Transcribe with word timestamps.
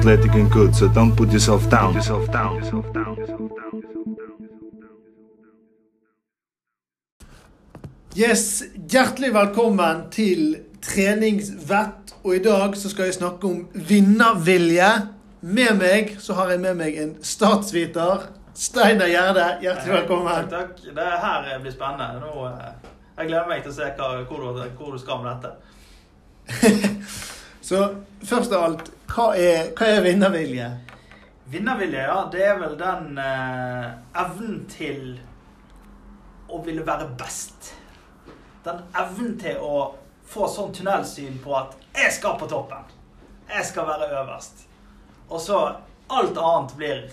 athletic 0.00 0.34
and 0.34 0.50
good, 0.50 0.74
so 0.74 0.88
don't 0.88 1.14
put 1.14 1.30
yourself 1.30 1.68
down. 1.68 1.94
Yourself 1.94 2.32
down. 2.32 2.56
Yourself 2.56 2.92
down. 2.92 3.16
Yourself 3.16 3.50
down. 3.50 3.80
Yes, 8.16 8.62
Hjertelig 8.90 9.34
velkommen 9.34 10.06
til 10.10 10.56
treningsvett. 10.82 12.14
Og 12.24 12.36
i 12.36 12.38
dag 12.42 12.76
så 12.76 12.88
skal 12.90 13.04
jeg 13.10 13.14
snakke 13.14 13.46
om 13.46 13.66
vinnervilje. 13.74 14.88
Med 15.40 15.76
meg 15.76 16.16
så 16.20 16.34
har 16.38 16.54
jeg 16.54 16.60
med 16.60 16.78
meg 16.80 16.96
en 16.96 17.12
statsviter. 17.22 18.24
Steinar 18.54 19.08
Gjerde, 19.08 19.44
hjertelig 19.62 19.94
velkommen. 19.98 20.48
Takk, 20.48 20.80
takk. 20.80 20.94
Det 20.96 21.10
her 21.26 21.50
blir 21.60 21.74
spennende. 21.76 22.24
Nå, 22.24 22.46
eh, 22.48 22.72
jeg 23.18 23.28
gleder 23.28 23.52
meg 23.52 23.60
til 23.66 23.74
å 23.74 23.76
se 23.76 23.92
hva, 24.00 24.08
hvor, 24.24 24.48
du, 24.48 24.64
hvor 24.80 24.96
du 24.96 25.04
skal 25.04 25.20
med 25.20 25.44
dette. 25.44 25.52
Så 27.70 27.94
først 28.26 28.52
av 28.52 28.64
alt, 28.66 28.88
hva 29.06 29.28
er, 29.38 29.68
hva 29.78 29.86
er 29.86 30.00
vinnervilje? 30.02 30.64
Vinnervilje, 31.52 32.00
ja, 32.02 32.16
det 32.32 32.40
er 32.42 32.56
vel 32.58 32.72
den 32.80 33.20
eh, 33.22 33.84
evnen 34.24 34.56
til 34.72 35.04
å 36.50 36.58
ville 36.66 36.82
være 36.82 37.06
best. 37.20 37.68
Den 38.64 38.82
evnen 38.98 39.36
til 39.38 39.62
å 39.62 39.84
få 40.32 40.50
sånn 40.50 40.74
tunnelsyn 40.74 41.38
på 41.44 41.54
at 41.60 41.78
'jeg 41.94 42.10
skal 42.18 42.34
på 42.42 42.50
toppen'. 42.50 42.90
Jeg 43.54 43.70
skal 43.70 43.86
være 43.86 44.10
øverst. 44.18 44.66
Og 45.28 45.38
så 45.40 45.60
alt 46.10 46.42
annet 46.50 46.76
blir 46.76 47.06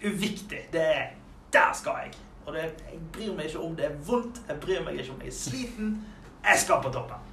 uviktig. 0.00 0.62
Det 0.72 0.86
er 0.96 1.10
'der 1.52 1.72
skal 1.74 2.06
jeg'. 2.06 2.16
Og 2.46 2.54
det, 2.54 2.62
jeg 2.88 3.02
bryr 3.12 3.36
meg 3.36 3.52
ikke 3.52 3.66
om 3.68 3.76
det 3.76 3.84
er 3.84 4.00
vondt, 4.08 4.40
jeg 4.48 4.60
bryr 4.60 4.84
meg 4.84 4.94
ikke 4.94 5.12
om 5.12 5.20
jeg 5.20 5.28
er 5.28 5.40
sliten. 5.44 6.06
Jeg 6.44 6.58
skal 6.58 6.80
på 6.82 6.88
toppen. 6.88 7.29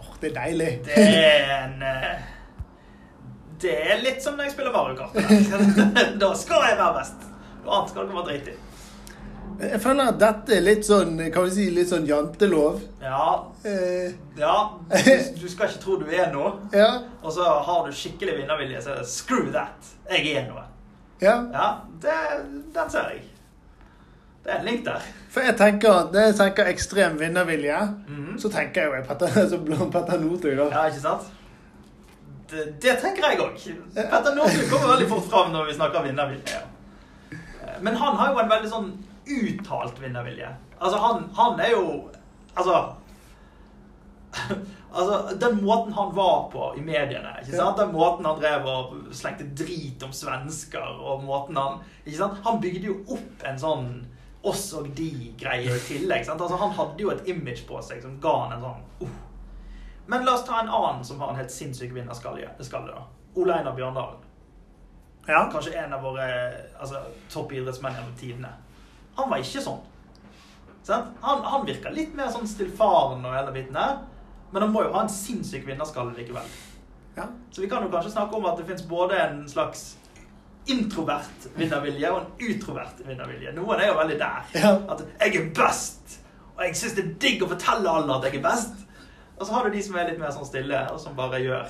Åh, 0.00 0.10
det 0.20 0.30
er 0.30 0.34
deilig. 0.40 0.70
Det 0.86 1.04
er 1.04 1.52
en 1.60 1.82
eh, 1.82 2.26
Det 3.60 3.74
er 3.92 4.00
litt 4.02 4.22
som 4.24 4.36
når 4.38 4.48
jeg 4.48 4.54
spiller 4.56 4.72
Mario 4.72 4.96
Kart. 4.96 5.14
Da 6.22 6.32
skal 6.40 6.66
jeg 6.70 6.78
være 6.80 6.96
best. 6.98 7.26
Noe 7.64 7.76
annet 7.78 7.92
skal 7.92 8.06
dere 8.08 8.16
være 8.16 8.28
drit 8.32 8.50
i. 8.54 8.56
Jeg 9.60 9.80
føler 9.84 10.08
at 10.08 10.16
dette 10.22 10.54
er 10.56 10.62
litt 10.64 10.86
sånn, 10.88 11.18
kan 11.34 11.44
vi 11.44 11.50
si, 11.52 11.66
litt 11.76 11.90
sånn 11.90 12.06
jantelov. 12.08 12.78
Ja, 13.02 13.26
Eh, 13.68 14.14
ja. 14.40 14.54
Du, 14.88 15.40
du 15.42 15.48
skal 15.52 15.68
ikke 15.68 15.82
tro 15.82 15.96
du 16.00 16.06
er 16.16 16.30
noe, 16.32 16.54
ja, 16.72 16.86
og 17.20 17.34
så 17.36 17.44
har 17.66 17.82
du 17.84 17.92
skikkelig 17.92 18.38
vinnervilje, 18.38 18.80
så 18.80 18.94
er 18.94 19.02
det 19.02 19.10
screw 19.12 19.50
that. 19.52 19.90
Jeg 20.08 20.32
er 20.40 20.46
noe. 20.48 20.62
ja. 21.20 21.34
Ja, 21.52 21.66
det, 22.00 22.14
den 22.72 22.88
ser 22.94 23.10
jeg. 23.12 23.20
Det 24.44 24.52
er 24.54 24.58
en 24.58 24.64
link 24.64 24.84
der. 24.86 25.02
For 25.30 25.40
jeg 25.44 25.56
tenker 25.58 26.06
det 26.12 26.22
jeg 26.30 26.36
tenker 26.38 26.70
ekstrem 26.72 27.18
vinnervilje, 27.20 27.80
Mhm. 28.08 28.38
så 28.40 28.48
tenker 28.50 28.82
jeg 28.82 29.02
jo 29.02 29.02
Petter, 29.08 29.28
så 29.52 29.58
Petter 29.92 30.18
Northug, 30.22 30.56
da. 30.56 30.68
Ja, 30.72 30.84
ikke 30.88 31.00
sant? 31.04 31.28
Det, 32.50 32.64
det 32.82 32.96
tenker 33.02 33.28
jeg 33.28 33.38
òg. 33.44 33.58
Petter 33.94 34.34
Northug 34.34 34.70
kommer 34.72 34.94
veldig 34.96 35.08
fort 35.12 35.28
fram 35.30 35.52
når 35.52 35.66
vi 35.68 35.74
snakker 35.76 36.02
vinnervilje. 36.08 36.62
Men 37.80 37.94
han 37.96 38.16
har 38.16 38.32
jo 38.32 38.38
en 38.42 38.50
veldig 38.50 38.70
sånn 38.72 38.88
uttalt 39.30 40.00
vinnervilje. 40.02 40.48
Altså, 40.80 40.98
han, 40.98 41.28
han 41.36 41.60
er 41.60 41.70
jo 41.76 41.84
Altså 42.56 42.74
Altså, 44.96 45.36
Den 45.40 45.60
måten 45.64 45.92
han 45.94 46.10
var 46.16 46.48
på 46.52 46.72
i 46.76 46.80
mediene, 46.82 47.30
ikke 47.42 47.54
sant? 47.56 47.78
den 47.78 47.92
måten 47.94 48.26
han 48.26 48.40
drev 48.40 48.66
og 48.66 48.96
slengte 49.14 49.46
drit 49.56 50.02
om 50.02 50.10
svensker, 50.12 50.82
og 50.98 51.22
måten 51.24 51.56
han 51.60 51.76
ikke 52.04 52.16
sant? 52.18 52.40
Han 52.44 52.58
bygde 52.62 52.88
jo 52.88 52.96
opp 53.14 53.44
en 53.46 53.60
sånn 53.62 53.86
oss 54.42 54.72
og 54.78 54.88
de-greier 54.96 55.76
i 55.76 55.82
tillegg. 55.84 56.24
sant? 56.24 56.40
Altså, 56.40 56.56
Han 56.56 56.72
hadde 56.76 57.02
jo 57.02 57.10
et 57.10 57.28
image 57.28 57.66
på 57.68 57.80
seg 57.84 58.02
som 58.02 58.16
ga 58.20 58.36
han 58.44 58.56
en 58.56 58.64
sånn 58.64 59.04
uh. 59.04 59.18
Men 60.10 60.24
la 60.24 60.34
oss 60.34 60.46
ta 60.46 60.60
en 60.60 60.68
annen 60.68 61.04
som 61.04 61.20
har 61.20 61.30
en 61.30 61.38
helt 61.38 61.52
sinnssyk 61.52 61.92
vinnerskalle. 61.94 62.48
da. 62.58 63.04
Ole 63.36 63.54
Einar 63.54 63.76
Bjørndalen. 63.76 64.24
Ja. 65.26 65.44
Kanskje 65.52 65.76
en 65.78 65.92
av 65.92 66.02
våre 66.02 66.26
altså, 66.80 67.04
toppidrettsmenn 67.30 67.94
gjennom 67.94 68.16
tidene. 68.18 68.50
Han 69.14 69.30
var 69.30 69.44
ikke 69.44 69.62
sånn. 69.62 69.84
Sant? 70.82 71.12
Han, 71.22 71.44
han 71.44 71.66
virka 71.68 71.92
litt 71.94 72.16
mer 72.16 72.32
sånn 72.32 72.48
stillfaren 72.48 73.22
og 73.22 73.36
hele 73.36 73.54
biten 73.54 73.76
der. 73.76 74.00
Men 74.50 74.64
han 74.66 74.72
må 74.74 74.82
jo 74.82 74.92
ha 74.96 75.04
en 75.04 75.12
sinnssyk 75.12 75.68
vinnerskalle 75.68 76.16
likevel. 76.16 76.48
ja. 77.16 77.28
Så 77.52 77.62
vi 77.62 77.68
kan 77.70 77.84
jo 77.84 77.92
kanskje 77.92 78.16
snakke 78.16 78.36
om 78.36 78.48
at 78.50 78.58
det 78.58 78.66
fins 78.66 78.82
både 78.88 79.18
en 79.20 79.44
slags 79.48 79.92
introvert 80.66 81.46
vinnervilje 81.56 82.10
og 82.12 82.20
en 82.20 82.50
utrovert 82.50 83.00
vinnervilje. 83.06 83.52
Noen 83.56 83.80
er 83.80 83.86
jo 83.90 83.94
veldig 83.98 84.18
der. 84.18 84.50
Ja. 84.54 84.72
At 84.90 85.02
'jeg 85.20 85.36
er 85.36 85.50
best', 85.54 86.18
og 86.56 86.64
'jeg 86.64 86.76
syns 86.76 86.92
det 86.94 87.04
er 87.04 87.14
digg 87.20 87.42
å 87.42 87.48
fortelle 87.48 87.88
alle 87.90 88.14
at 88.14 88.24
jeg 88.32 88.34
er 88.44 88.48
best'. 88.48 88.86
Og 89.40 89.46
så 89.46 89.52
har 89.52 89.64
du 89.64 89.70
de 89.76 89.82
som 89.82 89.94
er 89.96 90.08
litt 90.10 90.18
mer 90.18 90.30
sånn 90.30 90.46
stille, 90.46 90.90
og 90.92 91.00
som 91.00 91.14
bare 91.16 91.40
gjør 91.40 91.66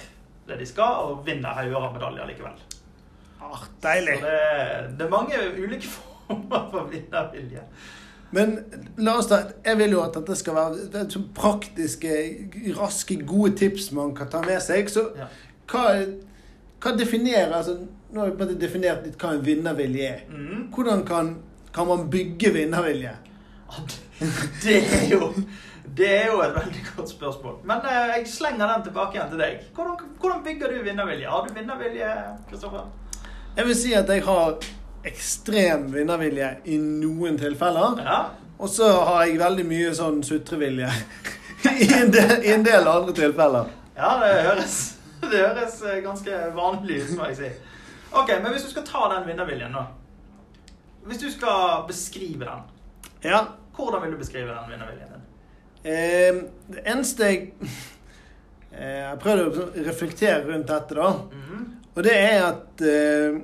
det 0.48 0.58
de 0.58 0.66
skal, 0.66 0.84
og 1.04 1.26
vinner 1.26 1.48
hauger 1.54 1.76
av 1.76 1.92
medaljer 1.94 2.26
likevel. 2.26 2.52
Ah, 3.42 3.56
Så 3.56 3.68
deilig. 3.82 4.20
det, 4.20 4.98
det 4.98 5.06
er 5.06 5.10
mange 5.10 5.34
ulike 5.58 5.86
former 6.28 6.70
for 6.70 6.84
vinnervilje. 6.90 7.62
Men 8.32 8.58
la 8.98 9.12
oss 9.18 9.26
ta, 9.26 9.38
jeg 9.64 9.78
vil 9.78 9.90
jo 9.90 10.02
at 10.02 10.14
dette 10.14 10.36
skal 10.36 10.54
være 10.54 10.74
det 10.92 10.94
er 11.00 11.08
så 11.10 11.20
praktiske, 11.34 12.10
raske, 12.78 13.16
gode 13.26 13.56
tips 13.58 13.92
man 13.92 14.14
kan 14.14 14.28
ta 14.30 14.40
med 14.40 14.60
seg. 14.62 14.88
Så 14.90 15.08
Ja. 15.16 15.26
hva, 15.68 16.04
hva 16.80 16.96
definerer 16.96 17.52
altså, 17.52 17.78
Nå 18.10 18.20
har 18.20 18.30
vi 18.30 18.36
på 18.36 18.42
en 18.42 18.48
måte 18.48 18.60
definert 18.60 19.04
litt 19.06 19.18
hva 19.22 19.34
en 19.36 19.42
vinnervilje 19.46 20.06
er. 20.10 20.22
Mm. 20.30 20.68
Hvordan 20.74 21.04
kan, 21.06 21.34
kan 21.74 21.86
man 21.90 22.08
bygge 22.10 22.54
vinnervilje? 22.56 23.16
Det 24.64 24.78
er 24.82 25.04
jo 25.12 25.32
det 25.96 26.08
er 26.14 26.26
jo 26.30 26.40
et 26.44 26.52
veldig 26.54 26.82
godt 26.96 27.10
spørsmål. 27.10 27.54
Men 27.66 27.86
eh, 27.88 28.10
jeg 28.14 28.26
slenger 28.30 28.68
den 28.68 28.82
tilbake 28.86 29.16
igjen 29.16 29.30
til 29.32 29.40
deg. 29.42 29.62
Hvordan, 29.74 30.12
hvordan 30.20 30.42
bygger 30.44 30.74
du 30.74 30.82
vinnervilje? 30.84 31.28
Har 31.28 31.46
du 31.46 31.54
vinnervilje, 31.54 32.10
Kristoffer? 32.50 32.84
Jeg 33.56 33.66
vil 33.66 33.76
si 33.76 33.94
at 33.98 34.12
jeg 34.12 34.22
har 34.24 34.68
ekstrem 35.10 35.88
vinnervilje 35.94 36.50
i 36.70 36.78
noen 36.78 37.38
tilfeller. 37.40 37.98
Ja. 38.04 38.20
Og 38.60 38.68
så 38.68 38.90
har 39.08 39.24
jeg 39.24 39.40
veldig 39.40 39.66
mye 39.66 39.90
sånn 39.96 40.20
sutrevilje 40.26 40.90
i 41.86 41.90
en 41.96 42.12
del, 42.14 42.36
i 42.44 42.54
en 42.54 42.64
del 42.64 42.88
andre 42.88 43.16
tilfeller. 43.16 43.72
ja, 43.96 44.14
det 44.20 44.30
høres, 44.46 44.78
det 45.24 45.42
høres 45.42 45.82
eh, 45.82 46.02
ganske 46.04 46.44
vanlig 46.54 47.02
ut, 47.02 47.16
må 47.18 47.32
jeg 47.32 47.40
si. 47.40 47.52
Ok, 48.12 48.30
Men 48.42 48.52
hvis 48.52 48.62
du 48.66 48.70
skal 48.70 48.84
ta 48.84 49.08
den 49.14 49.26
vinnerviljen, 49.28 49.72
da. 49.72 49.84
Hvis 51.06 51.18
du 51.22 51.30
skal 51.30 51.84
beskrive 51.88 52.44
den, 52.44 52.62
Ja, 53.24 53.44
hvordan 53.76 54.02
vil 54.02 54.12
du 54.12 54.16
beskrive 54.18 54.48
den 54.48 54.70
vinnerviljen 54.70 55.08
din? 55.14 55.22
Eh, 55.84 56.42
det 56.74 56.82
eneste 56.86 57.24
jeg 57.24 57.52
eh, 58.72 58.98
Jeg 59.10 59.18
prøvde 59.22 59.46
å 59.64 59.70
reflektere 59.86 60.42
rundt 60.50 60.68
dette, 60.68 60.94
da. 60.98 61.12
Mhm. 61.32 61.66
Og 61.96 62.04
det 62.06 62.12
er 62.16 62.44
at 62.46 62.82
eh, 62.86 63.40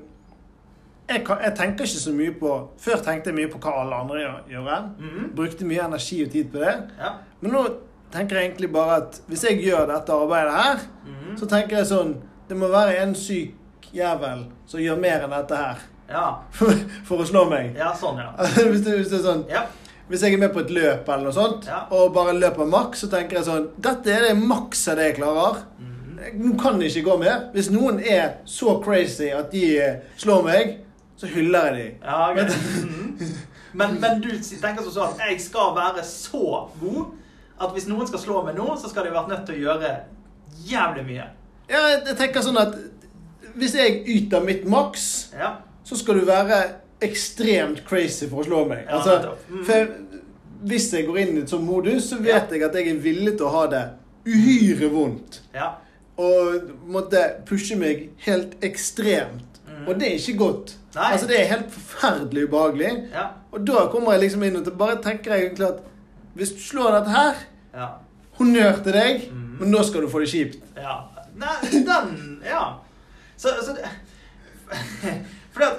jeg, 1.09 1.23
kan, 1.27 1.41
jeg 1.43 1.55
tenker 1.57 1.85
ikke 1.87 2.03
så 2.03 2.13
mye 2.15 2.35
på 2.41 2.53
Før 2.83 3.03
tenkte 3.07 3.31
jeg 3.31 3.39
mye 3.39 3.51
på 3.53 3.59
hva 3.63 3.73
alle 3.83 3.95
andre 4.03 4.21
gjør. 4.21 4.39
gjør. 4.51 4.87
Mhm. 4.99 5.29
Brukte 5.39 5.65
mye 5.69 5.85
energi 5.87 6.23
og 6.25 6.31
tid 6.33 6.51
på 6.53 6.59
det. 6.63 6.75
Ja. 6.99 7.13
Men 7.41 7.53
nå 7.57 7.65
tenker 8.13 8.37
jeg 8.39 8.51
egentlig 8.51 8.73
bare 8.73 8.97
at 9.03 9.21
hvis 9.29 9.45
jeg 9.49 9.63
gjør 9.65 9.87
dette 9.95 10.13
arbeidet 10.15 10.53
her, 10.55 10.77
Mhm. 11.07 11.37
så 11.39 11.47
tenker 11.47 11.77
jeg 11.79 11.87
sånn 11.87 12.17
Det 12.49 12.57
må 12.57 12.69
være 12.71 12.99
en 13.03 13.15
syk 13.15 13.55
jævel 13.95 14.47
som 14.67 14.81
gjør 14.83 15.01
mer 15.01 15.27
enn 15.27 15.35
dette 15.35 15.59
her 15.61 15.83
ja. 16.11 16.27
for, 16.55 16.73
for 17.07 17.23
å 17.23 17.27
slå 17.29 17.45
meg. 17.51 17.75
Ja, 17.79 17.93
sånn, 17.99 18.21
ja. 18.23 18.31
hvis, 18.71 18.85
det, 18.87 18.97
hvis 19.01 19.11
det 19.13 19.21
er 19.21 19.27
sånn 19.27 19.45
Ja. 19.53 19.67
Hvis 20.07 20.23
jeg 20.23 20.37
er 20.37 20.39
med 20.39 20.53
på 20.55 20.61
et 20.63 20.71
løp 20.71 21.09
eller 21.11 21.27
noe 21.27 21.35
sånt, 21.35 21.65
Ja. 21.67 21.81
og 21.91 22.13
bare 22.15 22.37
løper 22.37 22.69
maks, 22.71 23.01
så 23.03 23.09
tenker 23.11 23.41
jeg 23.41 23.49
sånn 23.49 23.65
Dette 23.83 24.13
er 24.15 24.29
det 24.29 24.37
maks 24.39 24.85
av 24.93 25.01
det 25.01 25.09
jeg 25.09 25.17
klarer. 25.17 25.65
Mhm. 25.83 26.21
Nå 26.45 26.53
kan 26.61 26.79
det 26.79 26.93
ikke 26.93 27.09
gå 27.09 27.17
mer. 27.25 27.49
Hvis 27.55 27.73
noen 27.75 27.99
er 27.99 28.37
så 28.47 28.77
crazy 28.85 29.33
at 29.35 29.51
de 29.51 29.65
eh, 29.83 29.99
slår 30.23 30.47
meg, 30.47 30.77
så 31.19 31.27
hyller 31.33 31.73
jeg 31.73 31.77
dem. 31.81 32.07
Ja, 32.07 32.31
okay. 32.31 32.45
men, 32.47 33.35
Men, 33.77 33.99
men 34.01 34.21
du 34.25 34.31
tenker 34.41 34.87
sånn 34.87 35.11
at 35.11 35.25
jeg 35.27 35.41
skal 35.45 35.75
være 35.77 36.05
så 36.07 36.69
god 36.81 37.01
at 37.61 37.73
hvis 37.75 37.89
noen 37.89 38.09
skal 38.09 38.21
slå 38.23 38.43
meg 38.47 38.57
nå, 38.57 38.69
så 38.81 38.89
skal 38.89 39.05
de 39.05 39.13
vært 39.13 39.29
nødt 39.33 39.45
til 39.49 39.59
å 39.59 39.65
gjøre 39.67 39.91
jævlig 40.69 41.05
mye. 41.09 41.27
Ja, 41.69 41.83
jeg 41.93 42.17
tenker 42.17 42.45
sånn 42.45 42.61
at 42.61 42.77
hvis 43.57 43.75
jeg 43.75 44.03
yter 44.07 44.43
mitt 44.45 44.65
maks, 44.69 45.33
Ja. 45.39 45.55
så 45.85 45.97
skal 45.97 46.21
du 46.21 46.25
være 46.27 46.63
ekstremt 47.03 47.83
crazy 47.89 48.27
for 48.29 48.43
å 48.43 48.47
slå 48.47 48.65
meg. 48.69 48.87
Altså. 48.89 49.35
Mhm. 49.51 49.65
for 49.65 49.87
hvis 50.67 50.93
jeg 50.93 51.07
går 51.07 51.19
inn 51.23 51.37
i 51.37 51.41
et 51.43 51.51
sånt 51.51 51.65
modus, 51.69 52.09
så 52.11 52.17
vet 52.23 52.51
jeg 52.53 52.63
at 52.65 52.75
jeg 52.75 52.89
er 52.89 53.01
villig 53.03 53.37
til 53.37 53.47
å 53.47 53.51
ha 53.53 53.67
det 53.67 53.83
uhyre 54.27 54.89
vondt. 54.91 55.41
Ja. 55.55 55.73
Og 56.19 56.71
måtte 56.89 57.21
pushe 57.47 57.77
meg 57.77 58.09
helt 58.27 58.57
ekstremt. 58.65 59.61
Mhm. 59.67 59.89
Og 59.89 60.01
det 60.01 60.09
er 60.09 60.17
ikke 60.19 60.39
godt. 60.39 60.75
Nei. 60.95 61.11
Altså 61.13 61.27
Det 61.29 61.41
er 61.41 61.45
helt 61.51 61.71
forferdelig 61.71 62.47
ubehagelig. 62.49 62.93
Ja. 63.13 63.27
Og 63.53 63.67
da 63.67 63.87
kommer 63.93 64.13
jeg 64.13 64.23
liksom 64.23 64.43
inn 64.47 64.57
og 64.57 64.71
bare 64.79 64.97
tenker 65.05 65.35
jeg 65.35 65.51
egentlig 65.51 65.67
at 65.69 65.81
hvis 66.37 66.53
du 66.57 66.59
slår 66.61 66.99
dette 66.99 67.11
her, 67.11 67.35
Ja. 67.77 67.89
honnør 68.39 68.83
til 68.83 68.93
deg, 68.93 69.29
mm. 69.33 69.57
men 69.61 69.71
nå 69.71 69.83
skal 69.85 70.01
du 70.01 70.09
få 70.09 70.21
det 70.21 70.29
kjipt. 70.33 70.59
ja. 70.77 70.97
Nei, 71.37 71.57
den 71.71 72.41
Ja. 72.45 72.79
Så, 73.37 73.53
så 73.67 73.75
det 73.77 73.85
For 75.55 75.63
at 75.63 75.77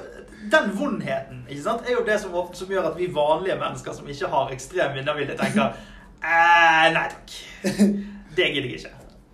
den 0.52 0.70
vondheten 0.80 1.44
ikke 1.50 1.64
sant, 1.64 1.82
er 1.88 1.92
jo 1.98 2.04
det 2.08 2.20
som, 2.22 2.34
ofte- 2.40 2.58
som 2.62 2.70
gjør 2.72 2.92
at 2.92 2.98
vi 2.98 3.08
vanlige 3.14 3.58
mennesker 3.60 3.94
som 3.98 4.08
ikke 4.10 4.30
har 4.32 4.52
ekstrem 4.54 4.94
vinnervilje, 4.96 5.36
tenker 5.40 5.74
eh, 6.24 6.88
Nei 6.96 7.08
takk. 7.12 7.36
Det 8.38 8.48
gidder 8.54 8.70
jeg 8.70 8.80
ikke. 8.80 8.94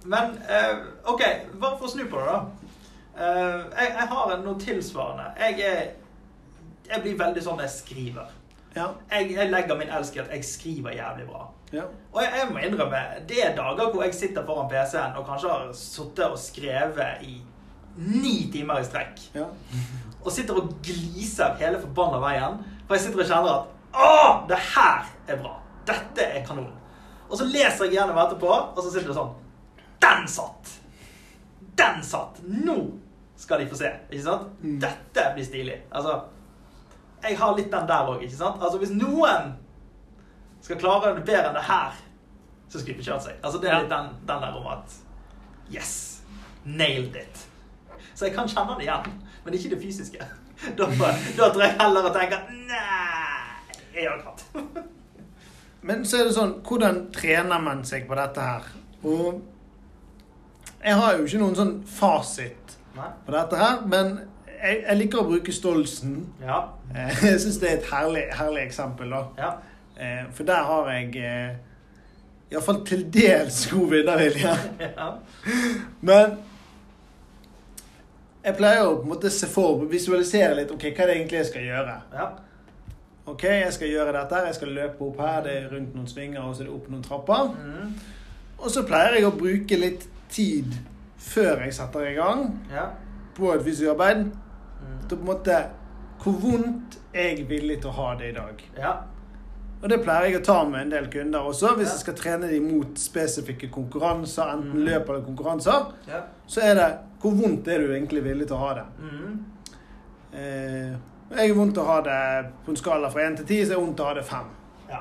Men 0.10 0.34
eh, 0.50 0.80
OK, 1.12 1.22
bare 1.62 1.78
for 1.78 1.88
å 1.88 1.92
snu 1.92 2.06
på 2.12 2.20
det, 2.24 2.32
da. 2.34 2.70
Eh, 3.14 3.60
jeg, 3.78 3.92
jeg 4.00 4.08
har 4.16 4.34
noe 4.44 4.56
tilsvarende. 4.60 5.30
Jeg, 5.40 5.60
er, 5.70 5.84
jeg 6.90 7.04
blir 7.06 7.20
veldig 7.20 7.44
sånn 7.46 7.60
når 7.60 7.68
jeg 7.70 7.76
skriver. 7.78 8.32
Ja. 8.74 8.88
Jeg, 9.12 9.30
jeg 9.38 9.52
legger 9.54 9.78
min 9.80 9.92
elsk 9.94 10.18
i 10.18 10.24
at 10.24 10.32
jeg 10.34 10.48
skriver 10.50 10.96
jævlig 10.98 11.28
bra. 11.30 11.46
Ja. 11.74 11.86
Og 12.12 12.20
jeg, 12.24 12.34
jeg 12.40 12.50
må 12.56 12.64
innrømme, 12.66 13.02
det 13.30 13.40
er 13.46 13.56
dager 13.58 13.92
hvor 13.94 14.04
jeg 14.08 14.16
sitter 14.18 14.46
foran 14.48 14.68
PC-en 14.72 15.16
og 15.20 15.28
kanskje 15.30 15.52
har 15.54 15.70
sittet 15.78 16.26
og 16.26 16.40
skrevet 16.42 17.22
i 17.30 17.38
ni 17.98 18.50
timer 18.54 18.80
i 18.82 18.86
strekk. 18.88 19.20
ja. 19.36 19.48
Og 20.24 20.32
sitter 20.32 20.56
og 20.56 20.70
gliser 20.86 21.58
hele 21.60 21.80
forbanna 21.82 22.20
veien. 22.24 22.54
For 22.88 22.96
jeg 22.96 23.04
sitter 23.06 23.24
og 23.24 23.28
kjenner 23.28 23.56
at 23.58 23.72
Å, 23.94 24.46
det 24.50 24.58
her 24.74 25.10
er 25.28 25.38
bra. 25.42 25.58
Dette 25.86 26.24
er 26.24 26.46
kanon. 26.48 26.72
Og 27.28 27.36
så 27.38 27.46
leser 27.46 27.86
jeg 27.86 27.98
gjennom 27.98 28.18
etterpå, 28.24 28.48
og 28.50 28.80
så 28.80 28.90
sitter 28.94 29.12
det 29.12 29.18
sånn 29.18 29.34
Den 30.02 30.24
satt! 30.32 30.72
Den 31.78 32.00
satt! 32.06 32.40
Nå 32.48 32.78
skal 33.36 33.60
de 33.60 33.68
få 33.70 33.78
se. 33.82 33.92
Ikke 34.10 34.24
sant? 34.24 34.48
Mm. 34.64 34.80
Dette 34.82 35.28
blir 35.36 35.46
stilig. 35.46 35.78
Altså 35.92 36.16
Jeg 37.24 37.38
har 37.40 37.56
litt 37.58 37.72
den 37.72 37.88
der 37.92 38.10
òg, 38.16 38.24
ikke 38.24 38.40
sant? 38.40 38.64
Altså 38.64 38.80
hvis 38.82 38.96
noen 38.96 39.54
skal 40.64 40.80
klare 40.80 41.14
det 41.18 41.26
bedre 41.28 41.50
enn 41.52 41.58
det 41.60 41.68
her, 41.68 41.96
så 42.72 42.80
skal 42.80 42.94
de 42.94 43.00
få 43.02 43.10
kjørt 43.12 43.26
seg. 43.28 43.40
Altså 43.44 43.60
det 43.60 43.70
er 43.70 43.82
litt 43.84 43.92
den, 43.92 44.14
den 44.28 44.46
der 44.48 44.60
om 44.62 44.68
at 44.72 45.02
Yes! 45.74 46.22
Nailed 46.64 47.16
it. 47.20 47.44
Så 48.16 48.28
jeg 48.28 48.36
kan 48.36 48.48
kjenne 48.50 48.76
det 48.80 48.86
igjen, 48.88 49.08
men 49.46 49.54
ikke 49.58 49.74
det 49.76 49.82
fysiske. 49.84 50.20
Da, 50.78 50.86
da 50.88 51.48
tror 51.52 51.64
jeg 51.66 51.74
heller 51.80 52.06
å 52.08 52.12
tenke 52.16 52.38
Nei, 52.48 53.64
jeg 53.98 54.06
har 54.08 54.22
katt. 54.24 54.44
Men 55.90 56.06
så 56.08 56.22
er 56.22 56.30
det 56.30 56.36
sånn, 56.38 56.54
hvordan 56.64 57.02
trener 57.12 57.60
man 57.60 57.82
seg 57.84 58.06
på 58.08 58.16
dette 58.16 58.40
her? 58.46 58.70
Og 59.04 59.42
jeg 60.86 60.96
har 61.02 61.18
jo 61.18 61.26
ikke 61.28 61.42
noen 61.42 61.58
sånn 61.58 61.74
fasit 61.98 62.78
Nei? 62.96 63.10
på 63.26 63.34
dette 63.36 63.60
her, 63.60 63.82
men 63.92 64.14
jeg, 64.54 64.78
jeg 64.86 64.98
liker 65.02 65.20
å 65.20 65.28
bruke 65.28 65.52
Stolsen. 65.56 66.16
Ja. 66.40 66.62
Jeg 67.26 67.42
syns 67.44 67.60
det 67.60 67.68
er 67.74 67.78
et 67.82 67.90
herlig, 67.92 68.24
herlig 68.38 68.64
eksempel, 68.70 69.12
da. 69.12 69.22
Ja. 69.42 69.52
Eh, 70.00 70.24
For 70.38 70.48
der 70.48 70.64
har 70.70 70.88
jeg 70.94 71.18
eh, 71.20 71.56
iallfall 72.54 72.80
til 72.88 73.04
dels 73.12 73.66
god 73.74 73.90
vinnervilje. 73.98 74.56
ja. 74.86 75.10
Men 76.06 76.38
jeg 78.44 78.56
pleier 78.58 78.84
å 78.86 78.96
på 78.98 79.04
en 79.06 79.10
måte 79.14 79.30
se 79.32 79.48
for, 79.48 79.86
visualisere 79.92 80.56
litt 80.58 80.72
ok, 80.72 80.84
hva 80.98 81.06
det 81.08 81.16
egentlig 81.18 81.40
jeg 81.44 81.52
skal 81.52 81.68
gjøre. 81.70 82.02
ja. 82.14 82.32
Ok, 83.26 83.44
jeg 83.48 83.72
skal 83.72 83.88
gjøre 83.88 84.12
dette 84.12 84.40
jeg 84.50 84.56
skal 84.58 84.72
løpe 84.76 85.06
opp 85.06 85.20
her, 85.24 85.38
det 85.46 85.52
er 85.56 85.70
rundt 85.72 85.94
noen 85.96 86.08
svinger 86.12 86.42
og 86.44 86.56
så 86.58 86.66
er 86.66 86.68
det 86.68 86.74
opp 86.76 86.90
noen 86.92 87.04
trapper. 87.06 87.54
Mm. 87.56 87.94
Og 88.60 88.70
så 88.74 88.84
pleier 88.84 89.16
jeg 89.16 89.28
å 89.30 89.32
bruke 89.38 89.78
litt 89.80 90.04
tid 90.30 90.74
før 91.24 91.62
jeg 91.64 91.74
setter 91.78 92.10
i 92.10 92.18
gang 92.18 92.42
Ja. 92.74 92.90
på 93.38 93.54
et 93.54 93.64
fysisk 93.64 93.94
arbeid. 93.94 94.26
Mm. 94.28 94.98
Til 95.08 95.16
på 95.18 95.22
en 95.22 95.30
måte 95.30 95.62
hvor 96.24 96.36
vondt 96.44 96.98
er 97.14 97.30
jeg 97.30 97.48
villig 97.48 97.80
til 97.82 97.90
å 97.94 97.96
ha 98.02 98.10
det 98.20 98.34
i 98.34 98.36
dag. 98.36 98.62
Ja. 98.78 98.94
Og 99.84 99.90
det 99.90 99.98
pleier 100.04 100.30
jeg 100.32 100.40
å 100.42 100.46
ta 100.46 100.64
med 100.64 100.82
en 100.82 100.90
del 100.94 101.08
kunder 101.12 101.40
også. 101.50 101.74
Hvis 101.76 101.88
Ja. 101.90 101.92
jeg 101.92 102.00
skal 102.00 102.14
trene 102.14 102.48
dem 102.50 102.70
mot 102.72 102.96
spesifikke 102.96 103.70
konkurranser, 103.70 104.44
enten 104.54 104.74
Mm. 104.80 104.86
løp 104.88 105.10
eller 105.10 105.22
konkurranser, 105.22 105.92
Ja. 106.08 106.22
så 106.48 106.62
er 106.64 106.76
det 106.76 106.98
hvor 107.22 107.32
vondt 107.32 107.68
er 107.68 107.80
du 107.80 107.92
egentlig 107.94 108.24
villig 108.24 108.48
til 108.48 108.56
å 108.56 108.60
ha 108.60 108.74
det. 108.76 108.86
Mm. 109.02 109.44
Eh, 110.34 110.96
jeg 111.38 111.50
er 111.50 111.54
vondt 111.54 111.74
til 111.74 111.84
å 111.84 111.86
ha 111.86 112.02
det 112.02 112.52
på 112.66 112.70
en 112.70 112.76
skala 112.76 113.10
fra 113.12 113.22
1 113.22 113.36
til 113.38 113.46
10, 113.46 113.66
så 113.66 113.72
er 113.72 113.76
det 113.76 113.86
vondt 113.88 114.00
å 114.00 114.06
ha 114.06 114.14
det 114.14 114.24
5. 114.26 114.46
Ja. 114.90 115.00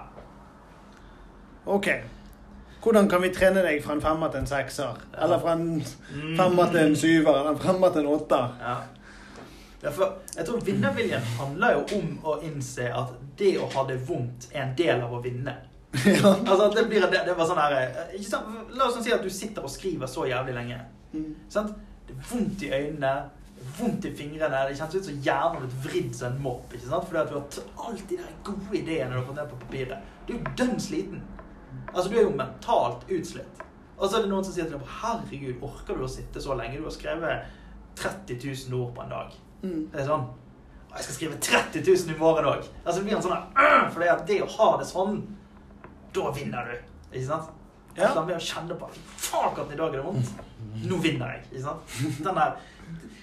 Ok. 1.66 1.88
Hvordan 2.82 3.08
kan 3.08 3.22
vi 3.22 3.28
trene 3.30 3.62
deg 3.62 3.82
fra 3.84 3.92
en 3.94 4.00
femmer 4.00 4.28
til 4.32 4.40
en 4.40 4.46
sekser? 4.46 4.96
Eller 5.22 5.38
fra 5.38 5.52
en 5.52 5.80
Mm. 6.12 6.36
femmer 6.36 6.70
til 6.72 6.80
en 6.80 6.96
syver? 6.96 7.28
Eller 7.40 7.50
en 7.50 7.58
femmer 7.58 7.92
til 7.92 8.00
en 8.06 8.18
åtter? 8.18 8.48
Ja. 9.82 9.90
For 9.90 10.36
jeg 10.36 10.46
tror 10.46 10.62
vinnerviljen 10.62 11.28
handler 11.38 11.76
jo 11.76 11.98
om 11.98 12.10
å 12.30 12.38
innse 12.46 12.86
at 12.94 13.16
det 13.38 13.56
å 13.58 13.68
ha 13.74 13.84
det 13.88 13.98
vondt 14.06 14.48
er 14.52 14.66
en 14.66 14.74
del 14.78 15.02
av 15.02 15.14
å 15.16 15.20
vinne. 15.24 15.56
ja. 16.06 16.34
Altså, 16.46 16.70
det 16.76 16.86
blir 16.88 17.04
det, 17.04 17.24
det 17.26 17.34
var 17.36 17.48
sånn 17.48 17.60
her 17.60 17.74
eh? 17.76 17.96
La 18.72 18.86
oss 18.86 18.94
sånn 18.96 19.04
si 19.04 19.12
at 19.12 19.24
du 19.24 19.30
sitter 19.32 19.66
og 19.66 19.72
skriver 19.72 20.08
så 20.10 20.24
jævlig 20.30 20.54
lenge. 20.56 20.78
Mm. 21.12 21.32
Sant? 21.52 21.74
Det 22.06 22.14
er 22.14 22.28
vondt 22.30 22.62
i 22.64 22.70
øynene, 22.72 23.12
vondt 23.78 24.06
i 24.08 24.14
fingrene. 24.16 24.62
Det 24.68 24.78
kjennes 24.78 24.96
ut 24.96 25.10
som 25.10 25.20
hjernen 25.26 25.58
har 25.58 25.66
blitt 25.66 25.76
vridd 25.88 26.16
som 26.16 26.30
en 26.30 26.40
mopp. 26.46 26.72
ikke 26.72 26.86
sant? 26.86 27.10
Fordi 27.10 27.20
at 27.22 27.30
du 27.32 27.36
har 27.36 27.90
alt 27.90 28.06
de 28.08 28.20
der 28.22 28.32
gode 28.46 28.78
ideene 28.78 29.12
du 29.12 29.18
har 29.18 29.28
fått 29.28 29.40
ned 29.42 29.52
på 29.52 29.60
papiret. 29.66 30.10
Du 30.26 30.34
er 30.34 30.38
jo 30.38 30.56
dønn 30.62 30.80
sliten. 30.80 31.22
Altså, 31.92 32.08
du 32.08 32.16
er 32.16 32.26
jo 32.28 32.34
mentalt 32.38 33.04
utslitt. 33.10 33.62
Og 33.98 34.08
så 34.08 34.18
er 34.18 34.24
det 34.24 34.32
noen 34.32 34.46
som 34.46 34.54
sier 34.54 34.66
til 34.66 34.78
deg 34.78 34.94
herregud, 35.02 35.62
orker 35.66 35.98
du 35.98 36.06
å 36.06 36.10
sitte 36.10 36.40
så 36.42 36.56
lenge? 36.58 36.80
Du 36.80 36.88
har 36.88 36.94
skrevet 36.94 37.50
30 38.00 38.40
000 38.70 38.80
ord 38.80 38.94
på 38.96 39.04
en 39.04 39.12
dag. 39.12 39.42
Mm. 39.62 39.82
Det 39.92 40.00
er 40.02 40.08
sånn 40.08 40.24
«Å, 40.26 40.96
Jeg 40.96 41.04
skal 41.06 41.16
skrive 41.16 41.36
30 41.40 41.84
000 41.86 42.14
i 42.14 42.18
morgen 42.20 42.48
òg. 42.50 42.64
Altså, 42.84 42.98
det 43.00 43.04
blir 43.06 43.16
en 43.16 43.24
sånn 43.24 43.92
For 43.94 44.02
det, 44.28 44.38
å 44.44 44.48
ha 44.58 44.70
det 44.80 44.88
sånn, 44.90 45.20
da 46.12 46.32
vinner 46.36 46.68
du. 46.68 46.74
Ikke 47.12 47.28
sant? 47.30 47.50
Ja. 47.96 48.08
Ja. 48.08 48.22
ved 48.24 48.36
å 48.38 48.40
kjenne 48.40 48.76
på 48.80 48.88
Fuck 49.20 49.58
at 49.60 49.72
i 49.72 49.76
dag 49.76 49.92
er 49.92 50.00
det 50.00 50.04
vondt. 50.06 50.30
Nå 50.88 50.98
vinner 51.04 51.34
jeg. 51.34 51.44
Ikke 51.50 51.64
sant? 51.66 51.96
Den 52.24 52.38
der 52.40 52.54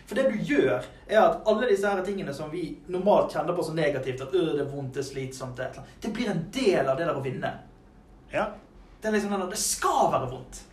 For 0.10 0.18
det 0.18 0.26
du 0.34 0.38
gjør, 0.50 0.86
er 1.08 1.20
at 1.22 1.50
alle 1.50 1.70
disse 1.70 1.90
her 1.90 2.02
tingene 2.06 2.34
som 2.34 2.50
vi 2.54 2.64
normalt 2.90 3.34
kjenner 3.34 3.54
på 3.58 3.66
som 3.66 3.76
negativt, 3.78 4.24
at 4.26 4.32
det 4.34 4.64
er 4.64 4.70
vondt, 4.72 4.96
det 4.96 5.04
er 5.04 5.06
slitsomt, 5.12 5.60
det, 5.60 5.84
det 6.02 6.10
blir 6.16 6.32
en 6.32 6.48
del 6.54 6.90
av 6.90 6.98
det 6.98 7.06
der 7.06 7.20
å 7.20 7.22
vinne. 7.22 7.52
Ja. 8.34 8.48
Det 9.02 9.10
er 9.10 9.16
liksom 9.16 9.36
den 9.36 9.52
det 9.52 9.62
skal 9.62 10.10
være 10.14 10.32
vondt. 10.32 10.64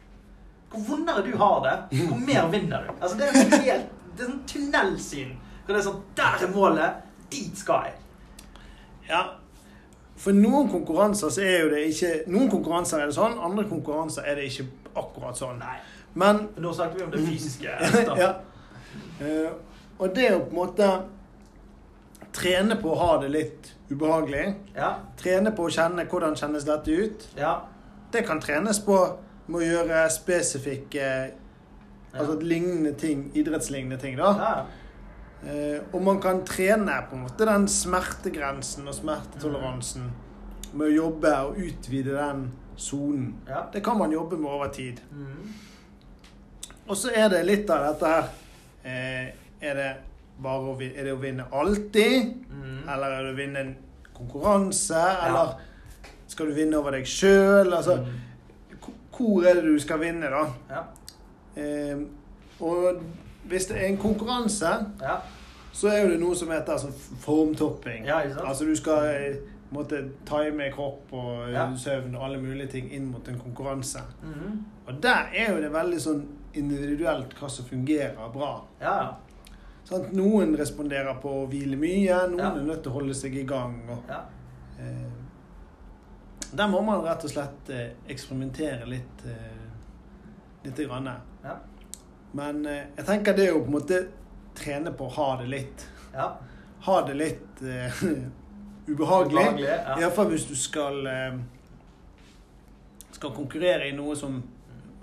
Hvor 0.73 0.87
vondere 0.89 1.25
du 1.27 1.35
har 1.37 1.61
det, 1.67 1.75
hvor 2.09 2.23
mer 2.25 2.49
vinner 2.53 2.89
du. 2.89 2.95
Altså, 2.97 3.19
det 3.19 3.29
er 3.29 3.37
en 3.43 3.67
helt, 3.67 3.93
det 4.17 4.25
er 4.25 4.33
sånn 4.33 4.41
tunnelsyn. 4.55 5.37
Hvor 5.67 5.75
det 5.75 5.81
er 5.81 5.87
sånn, 5.89 6.03
der 6.17 6.47
er 6.47 6.55
målet, 6.55 7.03
dit 7.33 7.59
skal 7.59 7.89
jeg. 7.89 7.99
ja. 9.09 9.25
For 10.17 10.33
noen 10.33 10.71
konkurranser 10.73 11.33
så 11.35 11.43
er 11.45 11.59
jo 11.67 11.73
det 11.75 11.83
ikke 11.91 12.11
Noen 12.33 12.49
konkurranser 12.49 13.03
er 13.03 13.11
det 13.11 13.17
sånn, 13.19 13.35
andre 13.37 13.67
konkurranser 13.69 14.25
er 14.25 14.39
det 14.39 14.47
ikke 14.49 14.65
akkurat 14.97 15.37
sånn. 15.37 15.59
Nei, 15.61 15.77
Men 16.17 16.47
nå 16.57 16.73
snakker 16.73 17.03
vi 17.03 17.05
om 17.05 17.13
det 17.13 17.21
fysiske. 17.27 17.75
ja. 18.23 18.31
uh, 19.21 19.51
og 19.99 20.15
det 20.17 20.31
å 20.33 20.41
på 20.47 20.55
en 20.55 20.57
måte 20.57 20.89
trene 22.37 22.79
på 22.81 22.95
å 22.95 22.99
ha 23.01 23.13
det 23.21 23.29
litt 23.33 23.73
ubehagelig, 23.91 24.47
Ja, 24.77 24.97
trene 25.21 25.53
på 25.57 25.69
å 25.69 25.73
kjenne 25.73 26.07
hvordan 26.09 26.37
kjennes 26.37 26.65
dette 26.69 26.97
ut, 26.97 27.29
ja, 27.39 27.53
det 28.13 28.25
kan 28.27 28.41
trenes 28.43 28.81
på 28.85 28.97
med 29.47 29.61
å 29.61 29.67
gjøre 29.67 30.07
spesifikke 30.11 31.11
Altså 32.17 32.39
lignende 32.41 32.95
ting, 32.97 33.27
idrettslignende 33.37 33.99
ting, 34.01 34.15
da. 34.17 34.31
Eh, 35.45 35.81
og 35.93 36.03
man 36.03 36.21
kan 36.21 36.41
trene 36.49 36.95
på 37.11 37.17
en 37.17 37.23
måte 37.27 37.45
den 37.47 37.67
smertegrensen 37.69 38.89
og 38.89 38.95
smertetoleransen 38.97 40.09
med 40.73 40.87
å 40.89 40.95
jobbe 40.95 41.33
og 41.51 41.59
utvide 41.63 42.17
den 42.17 42.47
sonen. 42.77 43.35
ja. 43.49 43.63
Det 43.73 43.83
kan 43.85 43.99
man 43.99 44.13
jobbe 44.13 44.37
med 44.37 44.51
over 44.51 44.69
tid. 44.73 45.01
Mm. 45.13 45.53
Og 46.89 46.97
så 46.97 47.11
er 47.15 47.29
det 47.29 47.45
litt 47.47 47.71
av 47.71 47.83
dette 47.89 48.07
her 48.11 48.27
eh, 48.85 49.31
Er 49.61 49.75
det 49.75 49.89
bare 50.43 50.71
å, 50.71 50.75
er 50.81 51.05
det 51.09 51.13
å 51.15 51.21
vinne 51.23 51.47
alltid? 51.53 52.35
Mm. 52.51 52.83
Eller 52.93 53.07
er 53.17 53.23
det 53.25 53.33
å 53.33 53.39
vinne 53.39 53.63
en 53.65 53.77
konkurranse? 54.17 55.01
Eller 55.27 55.55
skal 56.29 56.51
du 56.51 56.55
vinne 56.59 56.77
over 56.79 56.97
deg 56.99 57.07
sjøl? 57.09 57.73
Altså, 57.75 57.97
Mm. 58.07 58.23
hvor 59.17 59.47
er 59.49 59.55
det 59.55 59.65
du 59.65 59.79
skal 59.81 59.99
vinne, 60.03 60.29
da? 60.31 60.45
Ja, 60.71 60.83
Eh, 61.57 61.97
og 62.61 62.99
hvis 63.49 63.67
det 63.71 63.77
er 63.81 63.87
en 63.89 63.97
konkurranse, 63.99 64.71
ja, 65.03 65.17
så 65.73 65.89
er 65.93 66.09
det 66.09 66.21
noe 66.21 66.35
som 66.37 66.49
heter 66.51 66.73
altså, 66.73 66.89
formtopping. 67.21 68.07
ja. 68.07 68.21
Altså 68.47 68.65
du 68.65 68.75
skal 68.77 69.05
eh, 69.11 69.37
måtte 69.71 69.99
time 70.27 70.71
kropp 70.73 71.13
og 71.13 71.49
eh, 71.49 71.53
Ja. 71.53 71.67
søvn 71.77 72.15
og 72.17 72.25
alle 72.25 72.39
mulige 72.41 72.67
ting 72.73 72.91
inn 72.93 73.11
mot 73.11 73.29
en 73.29 73.39
konkurranse. 73.39 74.01
Mhm. 74.23 74.65
Og 74.87 75.03
der 75.03 75.29
er 75.35 75.53
jo 75.55 75.61
det 75.63 75.73
veldig 75.75 76.01
sånn 76.01 76.25
individuelt 76.55 77.35
hva 77.41 77.49
som 77.51 77.65
fungerer 77.69 78.33
bra. 78.33 78.65
Ja, 78.81 79.15
Sånn, 79.87 80.09
Noen 80.19 80.57
responderer 80.59 81.15
på 81.23 81.31
å 81.31 81.49
hvile 81.49 81.77
mye, 81.79 82.17
noen 82.31 82.39
Ja. 82.41 82.49
er 82.57 82.63
nødt 82.67 82.83
til 82.83 82.91
å 82.91 82.95
holde 82.95 83.15
seg 83.15 83.37
i 83.37 83.45
gang. 83.47 83.77
Og, 83.89 84.01
ja. 84.09 84.21
eh, 84.81 85.13
der 86.57 86.67
må 86.69 86.81
man 86.83 87.05
rett 87.05 87.23
og 87.25 87.31
slett 87.31 87.71
eh, 87.71 87.93
eksperimentere 88.09 88.87
litt. 88.89 89.23
Eh, 89.27 89.63
lite 90.65 90.85
grann. 90.89 91.07
Ja. 91.45 91.55
Men 92.37 92.63
eh, 92.69 92.83
jeg 92.99 93.07
tenker 93.09 93.37
det 93.37 93.47
er 93.49 93.55
jo 93.55 93.63
på 93.65 93.71
en 93.71 93.77
måte 93.79 94.01
trene 94.57 94.93
på 94.97 95.07
å 95.09 95.15
ha 95.17 95.29
det 95.43 95.49
litt. 95.53 95.87
ja. 96.15 96.31
Ha 96.87 97.01
det 97.09 97.15
litt 97.19 97.63
eh, 97.67 98.03
ubehagelig. 98.93 99.41
Ubehagelig, 99.41 99.69
ja. 99.71 99.97
Iallfall 99.99 100.29
hvis 100.31 100.45
du 100.47 100.55
skal 100.59 101.01
eh, 101.11 101.39
skal 103.17 103.33
konkurrere 103.35 103.89
i 103.89 103.95
noe 103.97 104.15
som 104.17 104.37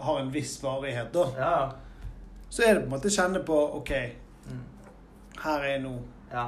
har 0.03 0.19
en 0.21 0.29
viss 0.31 0.53
varighet, 0.63 1.09
da. 1.13 1.25
Ja, 1.37 1.71
Så 2.49 2.63
er 2.63 2.73
det 2.75 2.81
på 2.83 2.85
en 2.85 2.93
måte 2.93 3.09
å 3.09 3.15
kjenne 3.15 3.41
på 3.47 3.57
OK, 3.79 3.91
mm. 4.51 4.61
her 5.43 5.63
er 5.65 5.71
jeg 5.73 5.81
nå. 5.87 5.95
ja. 6.33 6.45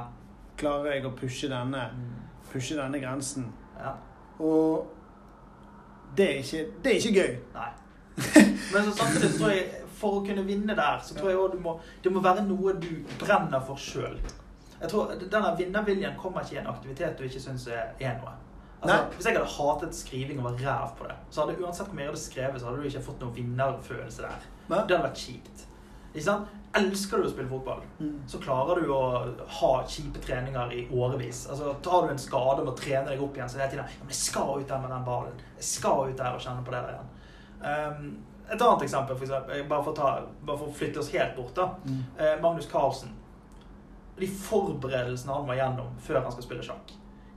Klarer 0.56 0.94
jeg 0.96 1.04
å 1.04 1.10
pushe 1.18 1.48
denne, 1.52 1.82
Mm. 1.92 2.20
pushe 2.52 2.76
denne 2.78 3.00
grensen? 3.02 3.50
ja. 3.80 3.92
Og 4.38 4.86
det 6.16 6.26
er 6.30 6.38
ikke, 6.40 6.62
det 6.84 6.92
er 6.92 6.96
ikke 7.00 7.20
gøy. 7.20 7.34
Nei. 7.54 7.70
Men 8.72 8.84
så 8.86 8.92
samtidig 9.02 9.30
så 9.34 9.38
tror 9.42 9.50
jeg 9.52 9.64
for 9.96 10.20
å 10.20 10.24
kunne 10.26 10.44
vinne 10.46 10.74
der, 10.76 10.98
så 11.02 11.14
tror 11.16 11.30
jeg 11.32 11.38
også 11.40 11.56
du 11.56 11.62
må, 11.64 11.76
det 12.04 12.12
må 12.12 12.20
være 12.24 12.44
noe 12.46 12.74
du 12.80 12.90
brenner 13.20 13.62
for 13.64 13.80
sjøl. 13.80 14.18
Jeg 14.80 14.90
tror 14.92 15.14
Denne 15.16 15.54
vinnerviljen 15.56 16.18
kommer 16.20 16.44
ikke 16.44 16.58
i 16.58 16.60
en 16.60 16.66
aktivitet 16.72 17.16
du 17.16 17.24
ikke 17.24 17.40
syns 17.40 17.64
er, 17.72 17.94
er 18.00 18.18
noe. 18.20 18.34
Altså, 18.82 18.98
hvis 19.16 19.26
jeg 19.26 19.38
hadde 19.38 19.54
hatet 19.56 19.94
skriving 19.96 20.38
og 20.42 20.50
var 20.50 20.58
ræv 20.66 20.90
på 20.98 21.06
det, 21.08 21.14
så 21.32 21.42
hadde 21.46 21.56
uansett 21.64 21.88
hvor 21.88 21.96
mye 21.96 22.04
jeg 22.04 22.10
hadde 22.12 22.20
skrevet, 22.26 22.60
så 22.60 22.68
hadde 22.68 22.82
du 22.82 22.90
ikke 22.90 23.06
fått 23.06 23.24
noen 23.24 23.34
vinnerfølelse 23.38 24.26
der. 24.26 24.44
Nei. 24.68 24.76
Det 24.76 24.96
hadde 24.98 25.00
vært 25.08 25.22
kjipt. 25.24 25.64
Ikke 26.12 26.26
sant? 26.28 26.52
Elsker 26.76 27.22
du 27.22 27.24
å 27.24 27.30
spille 27.32 27.48
fotball, 27.48 27.80
Mm. 27.98 28.20
så 28.28 28.38
klarer 28.38 28.82
du 28.84 28.90
å 28.92 29.00
ha 29.60 29.70
kjipe 29.88 30.20
treninger 30.20 30.72
i 30.76 30.82
årevis. 30.92 31.46
Altså, 31.50 31.72
tar 31.82 32.04
du 32.04 32.12
en 32.12 32.18
skade 32.20 32.60
og 32.60 32.68
å 32.68 32.76
trene 32.76 33.08
deg 33.08 33.22
opp 33.24 33.36
igjen, 33.36 33.48
så 33.48 33.56
er 33.56 33.64
det 33.64 33.70
hele 33.70 33.86
tiden 33.88 33.96
ja, 33.96 34.04
men 34.04 34.12
jeg 34.12 34.20
skal 34.20 34.60
ut 34.60 34.68
der 34.68 34.80
med 34.84 34.90
den 34.92 35.04
ballen. 35.08 35.40
Jeg 35.56 35.64
skal 35.72 36.10
ut 36.10 36.16
der 36.20 36.36
og 36.36 36.40
kjenne 36.44 36.64
på 36.66 36.74
det 36.76 36.82
der 36.84 36.96
igjen. 36.98 37.12
Um, 37.64 38.18
et 38.50 38.62
annet 38.62 38.82
eksempel, 38.86 39.16
for 39.16 39.24
eksempel, 39.26 39.64
bare 39.68 39.84
for 39.84 39.94
ta, 39.96 40.10
bare 40.46 40.58
for 40.60 40.68
å 40.70 40.74
flytte 40.74 41.00
oss 41.02 41.10
helt 41.12 41.36
bort. 41.36 41.54
da. 41.56 41.70
Mm. 41.84 42.02
Eh, 42.18 42.36
Magnus 42.42 42.68
Carlsen. 42.70 43.10
De 44.18 44.26
forberedelsene 44.26 45.32
han 45.34 45.46
må 45.48 45.56
gjennom 45.58 45.90
før 46.00 46.22
han 46.22 46.32
skal 46.32 46.46
spille 46.46 46.62
sjakk. 46.64 46.92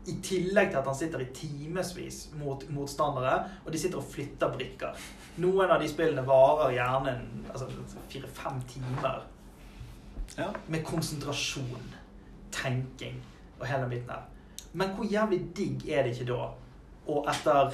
I 0.08 0.14
tillegg 0.24 0.70
til 0.72 0.80
at 0.80 0.86
han 0.88 0.96
sitter 0.96 1.22
i 1.22 1.28
timevis 1.36 2.30
mot 2.40 2.64
motstandere, 2.74 3.34
og 3.66 3.72
de 3.72 3.78
sitter 3.82 4.00
og 4.00 4.08
flytter 4.10 4.54
brikker. 4.56 4.96
Noen 5.44 5.70
av 5.72 5.82
de 5.82 5.90
spillene 5.92 6.24
varer 6.26 6.72
gjerne 6.78 7.18
altså, 7.52 7.68
fire-fem 8.10 8.62
timer 8.72 9.22
Ja. 10.38 10.48
med 10.68 10.84
konsentrasjon, 10.86 11.94
tenking 12.52 13.20
og 13.60 13.68
hele 13.68 13.90
biten 13.90 14.10
her. 14.10 14.24
Men 14.74 14.90
hvor 14.96 15.06
jævlig 15.10 15.42
digg 15.58 15.90
er 15.90 16.04
det 16.04 16.14
ikke 16.16 16.32
da 16.34 16.50
og 17.10 17.26
etter 17.28 17.74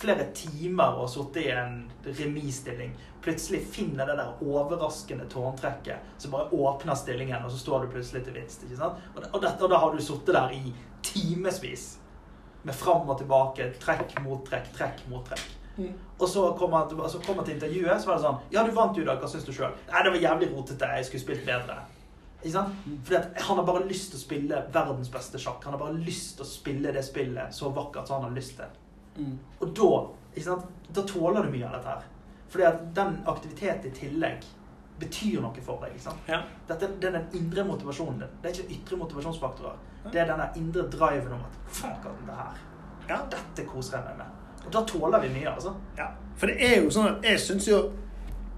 flere 0.00 0.26
timer 0.36 0.96
og 1.00 1.10
sittet 1.12 1.44
i 1.44 1.52
en 1.52 1.80
remisstilling, 2.04 2.92
plutselig 3.20 3.60
finner 3.72 4.08
det 4.08 4.16
der 4.20 4.42
overraskende 4.46 5.26
tårntrekket 5.28 6.16
som 6.18 6.32
bare 6.34 6.48
åpner 6.56 6.96
stillingen, 6.96 7.44
og 7.44 7.52
så 7.52 7.60
står 7.60 7.84
du 7.84 7.94
plutselig 7.96 8.24
til 8.24 8.38
vinst. 8.38 8.64
ikke 8.64 8.80
sant? 8.80 9.00
Og, 9.14 9.22
og, 9.32 9.40
dette, 9.42 9.64
og 9.64 9.72
da 9.72 9.80
har 9.82 9.94
du 9.94 10.02
sittet 10.04 10.34
der 10.36 10.56
i 10.56 10.74
timevis 11.04 11.88
med 12.62 12.76
fram 12.76 13.08
og 13.08 13.18
tilbake, 13.20 13.70
trekk 13.80 14.18
mot 14.24 14.44
trekk, 14.48 14.72
trekk 14.76 15.04
mot 15.12 15.24
trekk. 15.28 15.46
Mm. 15.76 15.94
Og 16.18 16.28
så 16.28 16.42
kommer 16.58 16.82
han 16.82 16.96
han 17.00 17.44
til 17.44 17.54
intervjuet, 17.54 18.02
så 18.02 18.10
var 18.10 18.18
det 18.18 18.24
sånn 18.24 18.40
Ja, 18.52 18.64
du 18.66 18.74
vant 18.76 18.96
dag, 18.96 19.20
hva 19.20 19.28
syns 19.30 19.46
du 19.46 19.52
sjøl? 19.54 19.72
Nei, 19.88 20.02
det 20.04 20.12
var 20.12 20.26
jævlig 20.26 20.50
rotete, 20.52 20.92
jeg 20.96 21.08
skulle 21.08 21.24
spilt 21.24 21.46
bedre. 21.46 21.78
Ikke 22.40 22.56
sant? 22.56 22.84
Fordi 23.04 23.16
at 23.20 23.42
han 23.46 23.60
har 23.60 23.66
bare 23.68 23.86
lyst 23.88 24.12
til 24.12 24.20
å 24.20 24.22
spille 24.22 24.60
verdens 24.72 25.10
beste 25.12 25.40
sjakk. 25.40 25.64
Han 25.64 25.76
har 25.76 25.80
bare 25.82 26.00
lyst 26.00 26.38
til 26.38 26.46
å 26.46 26.48
spille 26.48 26.92
det 26.96 27.04
spillet 27.04 27.56
så 27.56 27.68
vakkert 27.76 28.08
som 28.08 28.20
han 28.20 28.30
har 28.30 28.36
lyst 28.36 28.56
til. 28.60 28.78
Mm. 29.20 29.36
Og 29.60 29.74
da, 29.76 29.90
ikke 30.34 30.46
sant? 30.46 30.72
da 30.90 31.04
tåler 31.06 31.46
du 31.46 31.52
mye 31.52 31.68
av 31.68 31.76
dette 31.76 31.92
her. 31.92 32.08
Fordi 32.50 32.66
at 32.66 32.80
den 32.96 33.20
aktiviteten 33.30 33.90
i 33.90 33.94
tillegg 33.94 34.48
betyr 35.00 35.38
noe 35.44 35.62
for 35.64 35.80
deg. 35.84 35.94
ikke 35.94 36.06
sant? 36.08 36.26
Ja. 36.28 36.40
Dette, 36.68 36.90
det 37.00 37.08
er 37.08 37.16
den 37.20 37.38
indre 37.38 37.64
motivasjonen 37.68 38.18
din. 38.24 38.34
Det 38.42 38.50
er 38.50 38.58
ikke 38.58 38.76
ytre 38.76 38.98
motivasjonsfaktorer. 39.04 39.78
Det 40.10 40.20
er 40.20 40.28
denne 40.28 40.48
indre 40.56 40.86
driven 40.92 41.36
om 41.36 41.46
at 41.46 41.58
fuck 41.68 42.06
at 42.10 42.24
det 42.26 42.36
her. 42.36 42.60
Ja. 43.08 43.18
Dette 43.30 43.66
koser 43.68 43.98
jeg 43.98 44.10
meg 44.10 44.22
med. 44.24 44.36
Og 44.66 44.72
da 44.72 44.84
tåler 44.88 45.22
vi 45.24 45.32
mye, 45.34 45.48
altså. 45.54 45.74
Ja, 45.98 46.10
for 46.36 46.50
det 46.50 46.56
er 46.66 46.82
jo 46.82 46.90
sånn 46.92 47.08
at 47.14 47.24
jeg 47.24 47.40
syns 47.40 47.68
jo 47.68 47.80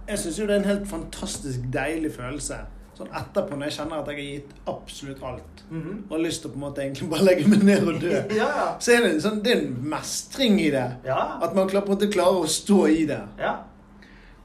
Jeg 0.08 0.18
synes 0.18 0.38
jo 0.38 0.46
det 0.48 0.54
er 0.54 0.60
en 0.60 0.66
helt 0.66 0.88
fantastisk 0.90 1.66
deilig 1.72 2.10
følelse. 2.16 2.56
Sånn 3.02 3.16
etterpå, 3.20 3.56
når 3.58 3.68
jeg 3.68 3.76
kjenner 3.78 3.98
at 4.02 4.06
jeg 4.12 4.16
har 4.16 4.28
gitt 4.28 4.52
absolutt 4.68 5.22
alt, 5.22 5.62
Mhm. 5.70 6.04
og 6.10 6.16
har 6.16 6.18
lyst 6.24 6.42
til 6.42 6.50
å 6.50 6.52
på 6.52 6.58
en 6.60 6.64
måte 6.66 6.82
egentlig 6.82 7.08
bare 7.10 7.24
legge 7.24 7.48
meg 7.48 7.62
ned 7.64 7.88
og 7.88 8.00
dø, 8.00 8.12
Ja, 8.36 8.48
ja. 8.48 8.66
så 8.78 8.92
er 8.96 9.00
det, 9.06 9.22
sånn, 9.22 9.42
det 9.42 9.52
er 9.52 9.60
en 9.62 9.76
mestring 9.90 10.58
i 10.60 10.70
det. 10.70 10.86
Ja. 11.04 11.38
At 11.42 11.54
man 11.54 11.68
klarer, 11.68 11.86
på 11.86 11.92
en 11.92 11.98
måte 11.98 12.12
klarer 12.12 12.42
å 12.44 12.46
stå 12.48 12.86
i 12.90 13.04
det. 13.06 13.20
ja. 13.38 13.58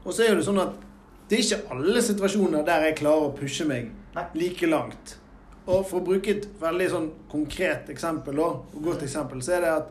Og 0.04 0.12
så 0.14 0.22
er 0.24 0.34
det 0.36 0.44
sånn 0.46 0.58
at 0.62 0.72
det 1.28 1.38
er 1.38 1.42
ikke 1.42 1.70
alle 1.74 2.00
situasjoner 2.02 2.64
der 2.64 2.84
jeg 2.86 2.96
klarer 2.96 3.26
å 3.28 3.36
pushe 3.36 3.66
meg 3.66 3.90
Nei. 4.14 4.24
like 4.34 4.66
langt. 4.66 5.16
Og 5.66 5.84
for 5.86 6.00
å 6.00 6.04
bruke 6.06 6.28
et 6.30 6.46
veldig 6.60 6.86
sånn 6.90 7.10
konkret 7.30 7.90
eksempel, 7.92 8.38
og 8.40 8.64
godt 8.82 9.02
eksempel, 9.02 9.42
så 9.44 9.52
er 9.58 9.60
det 9.60 9.68
at 9.68 9.88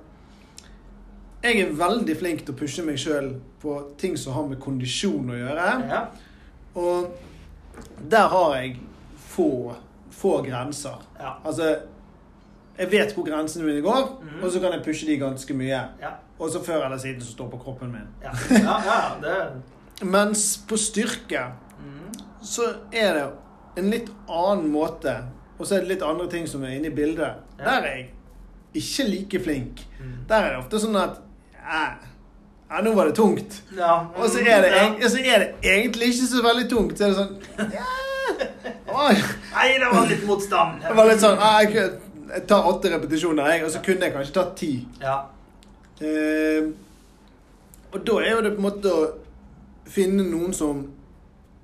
jeg 1.44 1.60
er 1.62 1.72
veldig 1.78 2.16
flink 2.18 2.42
til 2.46 2.56
å 2.56 2.58
pushe 2.58 2.84
meg 2.84 2.98
sjøl 2.98 3.36
på 3.62 3.76
ting 4.02 4.18
som 4.18 4.34
har 4.34 4.48
med 4.50 4.60
kondisjon 4.60 5.30
å 5.30 5.38
gjøre. 5.38 5.68
ja. 5.90 6.08
Og 6.76 7.12
der 8.12 8.28
har 8.28 8.56
jeg 8.56 8.80
få, 9.18 9.74
få 10.12 10.42
grenser. 10.44 11.02
ja. 11.20 11.32
Altså 11.46 11.78
Jeg 12.78 12.92
vet 12.92 13.14
hvor 13.14 13.26
grensene 13.26 13.66
mine 13.66 13.82
går, 13.82 14.22
Mhm. 14.22 14.44
og 14.44 14.52
så 14.52 14.60
kan 14.60 14.72
jeg 14.72 14.84
pushe 14.86 15.08
de 15.08 15.18
ganske 15.18 15.54
mye. 15.54 15.80
Ja. 16.02 16.12
Og 16.40 16.50
så 16.52 16.64
før 16.64 16.86
eller 16.86 16.98
siden 16.98 17.22
så 17.22 17.32
står 17.32 17.50
på 17.50 17.58
kroppen 17.58 17.92
min. 17.92 18.08
Ja, 18.24 18.30
ja, 18.52 18.76
ja 18.86 19.00
det 19.22 19.62
Mens 20.06 20.58
på 20.70 20.78
styrke 20.78 21.40
mm. 21.80 22.14
så 22.44 22.62
er 22.94 23.14
det 23.14 23.24
en 23.78 23.90
litt 23.90 24.12
annen 24.30 24.70
måte. 24.72 25.16
Og 25.58 25.66
så 25.66 25.76
er 25.76 25.80
det 25.80 25.88
litt 25.88 26.02
andre 26.06 26.30
ting 26.30 26.46
som 26.48 26.64
er 26.64 26.68
inne 26.78 26.88
i 26.92 26.96
bildet. 26.96 27.34
Der 27.58 27.66
er 27.82 27.86
jeg 27.88 28.10
ikke 28.74 29.04
like 29.10 29.40
flink. 29.44 29.88
Mm. 30.00 30.14
Der 30.30 30.36
er 30.36 30.50
det 30.50 30.60
ofte 30.60 30.80
sånn 30.80 30.96
at 31.02 31.18
ja, 31.58 31.82
ja, 32.70 32.82
nå 32.84 32.92
var 32.98 33.06
det 33.10 33.16
tungt. 33.16 33.62
Ja. 33.78 33.94
Og 34.16 34.30
så 34.32 34.42
er, 34.44 34.66
det, 34.66 35.12
så 35.12 35.22
er 35.22 35.44
det 35.44 35.50
egentlig 35.64 36.12
ikke 36.14 36.28
så 36.32 36.44
veldig 36.44 36.68
tungt. 36.70 36.98
Så 36.98 37.08
er 37.08 37.14
det 37.14 37.18
sånn 37.22 37.72
ja. 37.78 37.88
Nei, 38.98 39.78
det 39.80 39.88
var 39.94 40.10
litt 40.10 40.26
motstand. 40.28 40.82
Det 40.84 40.96
var 40.98 41.08
litt 41.10 41.22
sånn 41.22 41.40
ah, 41.44 41.62
jeg, 41.64 41.88
jeg 42.34 42.44
tar 42.50 42.68
åtte 42.68 42.92
repetisjoner, 42.92 43.54
jeg, 43.54 43.64
og 43.68 43.72
så 43.74 43.82
kunne 43.86 44.08
jeg 44.10 44.16
kanskje 44.16 44.36
tatt 44.36 44.54
ti. 44.60 44.72
Ja. 45.02 45.18
Eh, 46.02 46.68
og 47.94 48.04
da 48.06 48.20
er 48.22 48.36
jo 48.36 48.44
det 48.46 48.54
på 48.56 48.62
en 48.62 48.68
måte 48.68 48.94
å 48.94 49.06
finne 49.88 50.26
noen 50.28 50.54
som 50.54 50.84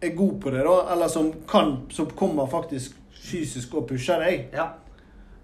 er 0.04 0.14
god 0.16 0.38
på 0.44 0.54
det, 0.54 0.64
da, 0.66 0.78
eller 0.94 1.12
som 1.12 1.32
kan, 1.50 1.76
som 1.92 2.10
kommer 2.18 2.48
faktisk 2.52 2.96
fysisk 3.24 3.76
og 3.80 3.88
pusher 3.92 4.24
deg. 4.24 4.48
Ja. 4.56 4.70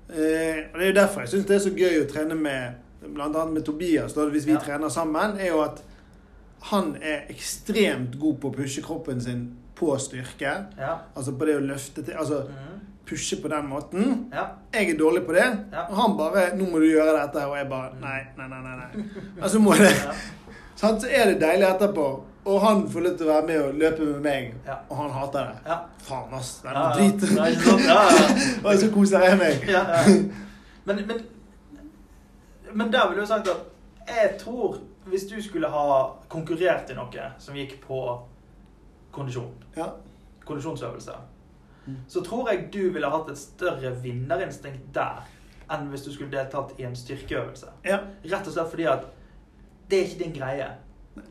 Eh, 0.10 0.70
og 0.72 0.80
Det 0.80 0.86
er 0.86 0.92
jo 0.94 1.00
derfor 1.02 1.26
jeg 1.26 1.34
syns 1.34 1.50
det 1.50 1.58
er 1.58 1.66
så 1.68 1.74
gøy 1.76 2.00
å 2.02 2.08
trene 2.10 2.38
med 2.40 2.80
annet 3.04 3.54
med 3.54 3.66
Tobias, 3.66 4.14
da, 4.14 4.26
hvis 4.30 4.46
vi 4.46 4.52
Ja. 4.54 4.60
trener 4.60 4.90
sammen, 4.90 5.38
er 5.40 5.48
jo 5.48 5.62
at 5.62 5.82
han 6.62 6.96
er 7.02 7.22
ekstremt 7.30 8.20
god 8.20 8.36
på 8.42 8.50
å 8.52 8.56
pushe 8.56 8.82
kroppen 8.84 9.22
sin 9.22 9.56
på 9.76 9.96
styrke. 10.00 10.66
Ja. 10.78 10.98
Altså 11.16 11.32
på 11.38 11.46
det 11.46 11.56
å 11.56 11.62
løfte 11.66 12.04
til 12.04 12.14
Altså 12.14 12.44
Mm. 12.44 12.80
pushe 13.06 13.42
på 13.42 13.48
den 13.50 13.70
måten. 13.70 14.30
Ja. 14.34 14.46
Jeg 14.74 14.90
er 14.90 14.98
dårlig 14.98 15.26
på 15.26 15.34
det. 15.34 15.46
Og 15.90 15.96
han 15.96 16.18
bare 16.18 16.52
'Nå 16.58 16.70
må 16.72 16.80
du 16.80 16.86
gjøre 16.86 17.22
dette.' 17.22 17.48
Og 17.48 17.58
jeg 17.58 17.70
bare 17.70 17.90
Nei, 18.02 18.22
nei, 18.38 18.48
nei. 18.48 18.62
nei, 18.62 18.76
nei. 18.76 19.04
Altså 19.42 19.60
må 19.60 19.72
det. 19.74 19.90
Så 20.76 20.88
er 21.10 21.26
det 21.34 21.42
deilig 21.42 21.68
etterpå. 21.68 22.24
Og 22.46 22.62
han 22.62 22.88
får 22.90 23.00
lov 23.04 23.18
til 23.18 23.26
å 23.28 23.30
være 23.30 23.48
med 23.48 23.62
og 23.62 23.74
løpe 23.76 24.00
med 24.00 24.22
meg, 24.22 24.54
Ja. 24.68 24.74
og 24.90 24.98
han 24.98 25.12
hater 25.12 25.40
det. 25.40 25.56
Ja. 25.68 25.78
Faen, 26.00 26.34
ass. 26.34 26.62
Det 26.62 26.70
er 26.70 26.74
Ja, 26.74 26.80
noe 26.80 26.90
ja. 26.90 27.10
drit. 27.12 27.36
Ja, 27.36 27.46
ja. 27.94 28.70
Og 28.70 28.78
så 28.80 28.92
koser 28.92 29.20
jeg 29.20 29.38
meg. 29.38 29.70
Men, 30.86 30.96
men, 31.08 31.22
men 32.74 32.92
der 32.92 33.08
ville 33.10 33.22
jeg 33.22 33.28
sagt 33.28 33.48
at 33.48 33.66
jeg 34.08 34.38
tror 34.40 34.78
hvis 35.06 35.24
du 35.30 35.42
skulle 35.42 35.68
ha 35.70 36.10
konkurrert 36.30 36.90
i 36.90 36.94
noe 36.94 37.32
som 37.40 37.56
gikk 37.56 37.80
på 37.82 38.20
kondisjon, 39.12 39.52
Ja. 39.78 39.86
kondisjonsøvelse, 40.46 41.12
Mm. 41.88 41.96
så 42.08 42.22
tror 42.24 42.50
jeg 42.50 42.74
du 42.74 42.90
ville 42.94 43.10
hatt 43.10 43.30
et 43.30 43.38
større 43.38 43.96
vinnerinstinkt 44.04 44.94
der 44.94 45.24
enn 45.72 45.88
hvis 45.90 46.04
du 46.06 46.12
skulle 46.14 46.32
deltatt 46.32 46.74
i 46.80 46.84
en 46.84 46.96
styrkeøvelse. 46.96 47.66
ja. 47.86 47.98
Rett 48.26 48.48
og 48.48 48.54
slett 48.54 48.70
fordi 48.70 48.84
at 48.88 49.06
det 49.90 50.00
er 50.00 50.04
ikke 50.06 50.24
din 50.24 50.34
greie. 50.34 50.68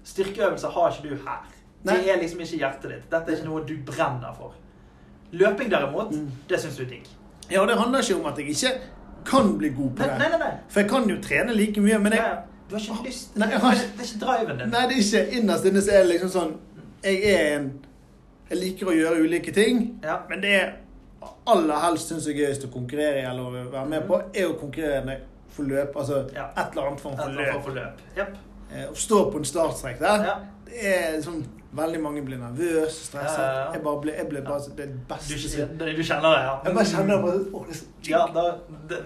Styrkeøvelser 0.04 0.68
har 0.68 0.90
ikke 0.90 1.08
du 1.08 1.14
her. 1.22 1.44
Nei. 1.84 1.94
Det 1.96 2.10
er 2.10 2.16
liksom 2.20 2.40
ikke 2.40 2.58
hjertet 2.58 2.90
ditt. 2.90 3.10
Dette 3.10 3.30
er 3.32 3.36
ikke 3.36 3.44
noe 3.48 3.64
du 3.66 3.76
brenner 3.86 4.34
for. 4.34 4.54
Løping 5.32 5.70
derimot, 5.70 6.10
Mm. 6.12 6.30
det 6.48 6.60
syns 6.60 6.76
du 6.76 6.82
er 6.82 6.88
digg. 6.88 7.06
Ja, 7.50 7.66
det 7.66 7.78
handler 7.78 7.98
ikke 8.00 8.20
om 8.20 8.26
at 8.26 8.38
jeg 8.38 8.48
ikke 8.48 8.80
kan 9.30 9.52
bli 9.58 9.68
god 9.76 9.90
på 9.96 10.02
det. 10.04 10.18
nei, 10.18 10.28
nei. 10.32 10.38
nei. 10.42 10.52
For 10.72 10.80
jeg 10.80 10.90
kan 10.90 11.08
jo 11.12 11.16
trene 11.24 11.54
like 11.56 11.80
mye, 11.84 11.98
men 12.04 12.12
jeg. 12.16 12.38
Du 12.68 12.74
har 12.76 12.82
ikke 12.84 13.04
lyst. 13.06 13.36
Nei, 13.40 13.48
jeg 13.54 13.60
har 13.62 13.76
det, 13.78 13.84
det 13.96 14.04
er 14.04 14.08
ikke 14.10 14.24
driven 14.24 14.58
din. 14.60 14.68
Nei, 14.74 14.82
det 14.88 14.96
er 14.98 15.04
ikke 15.04 15.38
Innerst 15.38 15.64
inne 15.70 15.82
så 15.86 15.92
er 15.96 16.02
det 16.04 16.10
liksom 16.10 16.32
sånn 16.34 16.50
Jeg 17.04 17.22
er 17.32 17.46
en 17.58 17.68
Jeg 18.50 18.58
liker 18.58 18.90
å 18.90 18.96
gjøre 18.96 19.22
ulike 19.24 19.52
ting, 19.56 19.80
Ja. 20.04 20.18
men 20.28 20.40
det 20.44 20.52
er 20.58 20.74
aller 21.48 21.80
helst 21.82 22.08
syns 22.12 22.26
jeg 22.28 22.36
er 22.38 22.46
gøyest 22.46 22.64
å 22.68 22.70
konkurrere 22.72 23.22
i 23.22 23.24
eller 23.28 23.42
å 23.48 23.70
være 23.72 23.86
med 23.88 24.04
på, 24.08 24.18
er 24.34 24.46
å 24.48 24.54
konkurrere 24.60 25.04
med 25.04 25.24
for 25.56 25.64
løp. 25.64 25.96
Altså 25.96 26.20
Ja. 26.34 26.46
et 26.56 26.70
eller 26.72 26.86
annet 26.90 27.00
form 27.00 27.16
for 27.16 27.30
løp. 27.30 27.62
for 27.64 27.70
løp. 27.76 28.00
Japp. 28.16 28.36
Eh, 28.72 28.84
Å 28.90 28.94
stå 28.94 29.30
på 29.32 29.38
en 29.38 29.44
startstrek 29.44 29.98
der, 29.98 30.24
Ja. 30.24 30.34
det 30.66 30.84
er 30.84 31.20
sånn 31.22 31.44
Veldig 31.70 31.98
mange 32.00 32.22
blir 32.24 32.38
nervøse, 32.40 33.06
stresset. 33.10 33.38
Ja, 33.38 33.48
ja, 33.52 33.56
ja. 33.58 33.72
Jeg 33.76 33.82
bare 33.84 34.00
ble, 34.00 34.12
jeg 34.16 34.28
ble 34.30 34.40
bare 34.46 34.76
det 34.78 34.86
beste 35.10 35.36
du, 35.36 35.82
du 35.84 36.00
kjenner 36.00 36.30
det, 36.32 36.38
ja. 36.46 36.54
Jeg 36.64 36.76
bare 36.78 36.86
kjenner 36.88 37.20
bare 37.26 37.42
Å, 37.44 37.64
det 37.68 37.76
er 37.76 38.12
Ja, 38.14 38.22
da, 38.32 38.44
det, 38.88 39.00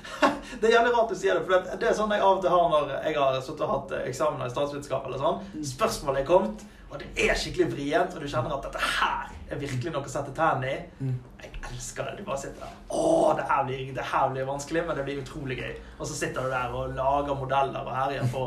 det 0.60 0.68
er 0.68 0.76
jævlig 0.76 0.92
rart 0.94 1.10
du 1.10 1.18
sier 1.18 1.40
det, 1.40 1.42
for 1.48 1.56
det, 1.56 1.80
det 1.82 1.88
er 1.90 1.96
sånn 1.98 2.14
jeg 2.14 2.22
av 2.22 2.36
og 2.36 2.44
til 2.44 2.54
har 2.54 2.70
når 2.70 2.94
jeg 2.94 3.18
har 3.18 3.40
sittet 3.40 3.66
og 3.66 3.72
hatt 3.72 3.96
eksamener 4.04 4.46
i 4.46 4.54
statsvitenskap 4.54 5.10
eller 5.10 5.24
sånn. 5.24 5.42
Mm. 5.56 5.66
Spørsmålet 5.72 6.22
er 6.22 6.30
kommet, 6.30 6.64
og 6.94 7.02
det 7.02 7.10
er 7.26 7.34
skikkelig 7.40 7.66
vrient, 7.72 8.14
og 8.14 8.22
du 8.22 8.30
kjenner 8.30 8.54
at 8.54 8.68
dette 8.68 8.86
her 9.00 9.34
er 9.50 9.60
virkelig 9.60 9.92
noe 9.96 10.06
å 10.06 10.14
sette 10.14 10.36
tennene 10.38 10.70
i. 10.70 10.78
Mm. 11.02 11.18
Jeg 11.42 11.52
elsker 11.72 12.06
det. 12.06 12.20
Du 12.20 12.28
bare 12.28 12.40
sitter 12.44 12.62
der. 12.62 12.78
Å, 12.94 13.34
det 13.40 13.50
her, 13.50 13.66
blir, 13.66 13.84
det 13.98 14.06
her 14.12 14.30
blir 14.30 14.46
vanskelig, 14.48 14.86
men 14.86 14.98
det 14.98 15.06
blir 15.08 15.22
utrolig 15.24 15.58
gøy. 15.58 15.74
Og 15.98 16.06
så 16.06 16.14
sitter 16.20 16.46
du 16.46 16.54
der 16.54 16.78
og 16.78 16.94
lager 16.94 17.42
modeller 17.42 17.82
og 17.82 17.96
herjer 17.98 18.30
på. 18.30 18.46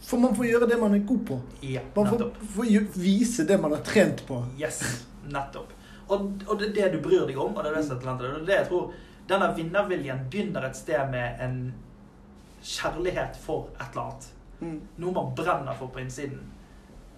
For 0.00 0.20
man 0.22 0.34
får 0.36 0.46
gjøre 0.46 0.68
det 0.70 0.78
man 0.80 0.94
er 0.94 1.02
god 1.08 1.24
på. 1.26 1.40
Ja, 1.66 1.80
Man 1.96 2.06
får, 2.06 2.28
får 2.54 2.68
vise 2.94 3.44
det 3.48 3.58
man 3.60 3.72
har 3.74 3.82
trent 3.84 4.22
på. 4.26 4.38
Yes, 4.60 4.78
nettopp. 5.26 5.72
Og, 6.08 6.30
og 6.46 6.58
det 6.60 6.68
er 6.70 6.74
det 6.76 6.92
du 6.96 7.02
bryr 7.04 7.26
deg 7.28 7.36
om, 7.36 7.52
og 7.56 7.64
det 7.64 7.72
er 7.72 7.76
det 7.76 7.84
som 7.84 7.96
er 7.98 8.02
talentet. 8.04 8.36
Og 8.40 8.46
det 8.48 8.54
jeg 8.60 8.68
tror 8.70 8.92
Denne 9.28 9.50
vinnerviljen 9.52 10.22
begynner 10.32 10.64
et 10.64 10.76
sted 10.78 11.10
med 11.12 11.40
en 11.44 11.56
kjærlighet 12.64 13.36
for 13.42 13.66
et 13.76 13.90
eller 13.90 14.06
annet. 14.06 14.28
Mm. 14.60 14.78
Noe 15.04 15.12
man 15.12 15.34
brenner 15.36 15.76
for 15.76 15.90
på 15.92 16.00
innsiden. 16.00 16.40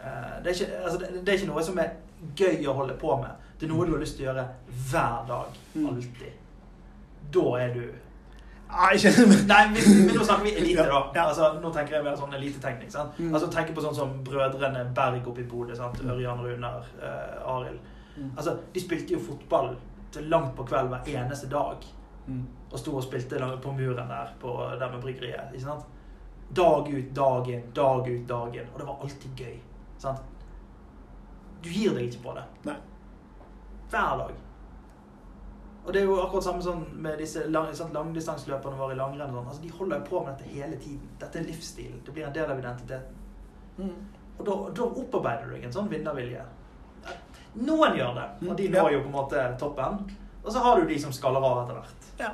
Eh, 0.00 0.42
Det 0.42 0.50
er, 0.50 0.56
ikke, 0.56 0.80
altså, 0.84 0.98
det, 0.98 1.10
det 1.22 1.28
er 1.28 1.38
ikke 1.38 1.52
noe 1.52 1.62
som 1.62 1.78
er 1.78 1.92
gøy 2.36 2.66
å 2.66 2.74
holde 2.80 2.96
på 2.98 3.14
med. 3.22 3.46
Det 3.60 3.68
er 3.68 3.72
noe 3.72 3.86
du 3.86 3.92
har 3.94 4.02
lyst 4.02 4.18
til 4.18 4.26
å 4.26 4.32
gjøre 4.32 4.46
hver 4.90 5.22
dag. 5.30 5.54
Mm. 5.76 5.86
Alltid. 5.92 6.32
Da 7.38 7.46
er 7.62 7.74
du 7.78 7.84
Nei, 8.70 8.90
ikke 8.96 9.26
Nei, 9.50 9.60
men, 9.72 9.88
men 10.06 10.14
nå 10.16 10.24
snakker 10.24 10.46
vi 10.46 10.52
elite, 10.60 10.86
da. 10.86 11.00
Ja. 11.14 11.26
Altså, 11.26 11.48
nå 11.62 11.72
tenker 11.74 11.98
jeg 11.98 12.06
mer 12.06 12.18
sånn 12.18 12.34
eliteteknikk. 12.38 12.92
Mm. 13.18 13.30
Altså, 13.34 13.48
tenker 13.52 13.76
på 13.76 13.84
sånn 13.84 13.96
som 13.96 14.12
brødrene 14.26 14.84
Berg 14.96 15.30
oppe 15.30 15.44
i 15.44 15.48
Bodø. 15.50 15.76
Ørjan 16.14 16.42
Runar, 16.44 16.90
uh, 17.02 17.54
Arild. 17.54 17.80
Mm. 18.16 18.32
Altså, 18.36 18.56
de 18.74 18.82
spilte 18.82 19.16
jo 19.16 19.22
fotball 19.24 19.72
til 20.14 20.28
langt 20.30 20.54
på 20.58 20.66
kveld 20.68 20.92
hver 20.92 21.22
eneste 21.24 21.50
dag. 21.50 21.86
Mm. 22.26 22.44
Og 22.70 22.78
sto 22.78 22.94
og 22.98 23.06
spilte 23.06 23.40
på 23.62 23.72
muren 23.74 24.10
der 24.10 24.34
på, 24.40 24.54
der 24.78 24.92
med 24.92 25.02
bryggeriet. 25.02 25.54
ikke 25.54 25.66
sant? 25.66 25.88
Dag 26.56 26.88
ut, 26.90 27.16
dag 27.16 27.48
inn, 27.48 27.66
dag 27.74 28.06
ut, 28.08 28.28
dag 28.28 28.56
inn. 28.56 28.70
Og 28.74 28.78
det 28.80 28.86
var 28.86 29.02
alltid 29.02 29.42
gøy. 29.44 29.56
sant? 29.98 30.22
Du 31.64 31.68
gir 31.68 31.94
deg 31.94 32.08
ikke 32.08 32.22
på 32.28 32.36
det. 32.38 32.46
Nei. 32.64 32.78
Hver 33.90 34.22
dag. 34.22 34.38
Og 35.86 35.92
det 35.92 36.02
er 36.02 36.06
jo 36.06 36.18
akkurat 36.20 36.44
samme 36.44 36.62
sånn 36.62 36.82
med 37.02 37.18
disse 37.18 37.46
lang, 37.48 37.70
langdistanseløperne 37.94 38.76
våre 38.76 38.92
i 38.94 38.98
langrenn. 38.98 39.32
Sånn. 39.32 39.46
Altså, 39.48 39.62
de 39.62 39.70
holder 39.78 40.02
jo 40.02 40.08
på 40.10 40.24
med 40.26 40.34
dette 40.36 40.50
hele 40.52 40.76
tiden. 40.76 41.08
Dette 41.18 41.40
er 41.40 41.46
livsstilen. 41.48 42.00
Det 42.04 42.12
blir 42.14 42.26
en 42.28 42.34
del 42.36 42.50
av 42.52 42.58
identiteten. 42.60 43.16
Mm. 43.78 43.94
Og 44.38 44.44
da, 44.46 44.56
da 44.76 44.88
opparbeider 45.02 45.48
du 45.48 45.54
deg 45.56 45.64
en 45.68 45.72
sånn 45.72 45.88
vinnervilje. 45.90 46.44
Noen 47.60 47.96
gjør 47.98 48.12
det, 48.14 48.26
og 48.48 48.56
de 48.56 48.68
Mm, 48.68 48.74
når 48.76 48.92
jo 48.92 49.00
på 49.00 49.08
en 49.10 49.16
måte 49.16 49.46
toppen. 49.58 49.96
Og 50.44 50.52
så 50.52 50.60
har 50.62 50.80
du 50.80 50.86
de 50.86 50.98
som 51.00 51.12
skaller 51.12 51.44
av 51.44 51.64
etter 51.64 51.80
hvert. 51.80 52.06
Ja. 52.20 52.30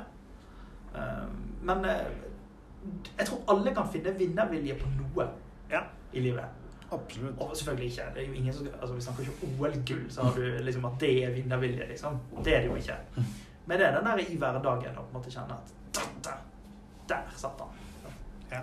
Eh, 0.95 1.25
Men 1.67 1.85
eh, 1.85 2.05
jeg 3.17 3.25
tror 3.27 3.39
alle 3.47 3.73
kan 3.75 3.87
finne 3.91 4.13
vinnervilje 4.19 4.75
på 4.79 4.87
noe 4.93 5.27
Ja. 5.71 5.81
i 6.13 6.19
livet. 6.19 6.45
Absolutt. 6.91 7.41
Og 7.41 7.57
selvfølgelig 7.57 7.89
ikke. 7.91 8.03
Det 8.15 8.23
er 8.23 8.27
jo 8.27 8.33
ingen 8.33 8.53
som, 8.53 8.67
altså 8.81 8.93
Vi 8.95 9.01
snakker 9.01 9.21
ikke 9.21 9.47
om 9.47 9.61
OL-gull, 9.61 10.05
så 10.11 10.21
har 10.23 10.31
du 10.35 10.63
liksom 10.63 10.85
at 10.85 10.99
det 10.99 11.23
er 11.25 11.33
vinnervilje. 11.35 11.87
liksom. 11.87 12.19
Det 12.43 12.55
er 12.55 12.59
det 12.61 12.67
jo 12.69 12.75
ikke. 12.75 12.95
Men 13.65 13.79
det 13.79 13.87
er 13.87 13.97
den 13.97 14.05
der 14.05 14.17
i 14.23 14.37
hverdagen 14.37 14.95
å 14.97 15.03
på 15.03 15.11
en 15.11 15.17
måte 15.19 15.31
kjenne 15.31 15.57
at 15.57 15.73
der, 16.23 16.37
der 17.09 17.33
satt 17.35 17.59
han. 17.59 18.13
Ja. 18.51 18.61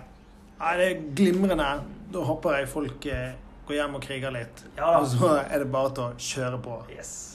Nei, 0.59 0.77
det 0.79 0.87
er 0.91 1.01
glimrende. 1.15 1.69
Da 2.13 2.23
håper 2.25 2.57
jeg 2.57 2.69
folk 2.69 3.05
eh, 3.05 3.35
går 3.67 3.75
hjem 3.75 3.95
og 3.99 4.01
kriger 4.01 4.33
litt. 4.33 4.65
Ja. 4.77 4.95
Og 4.99 5.07
så 5.07 5.35
er 5.43 5.59
det 5.61 5.71
bare 5.71 5.93
til 5.93 6.03
å 6.03 6.11
kjøre 6.17 6.61
på. 6.65 6.79
Yes. 6.97 7.34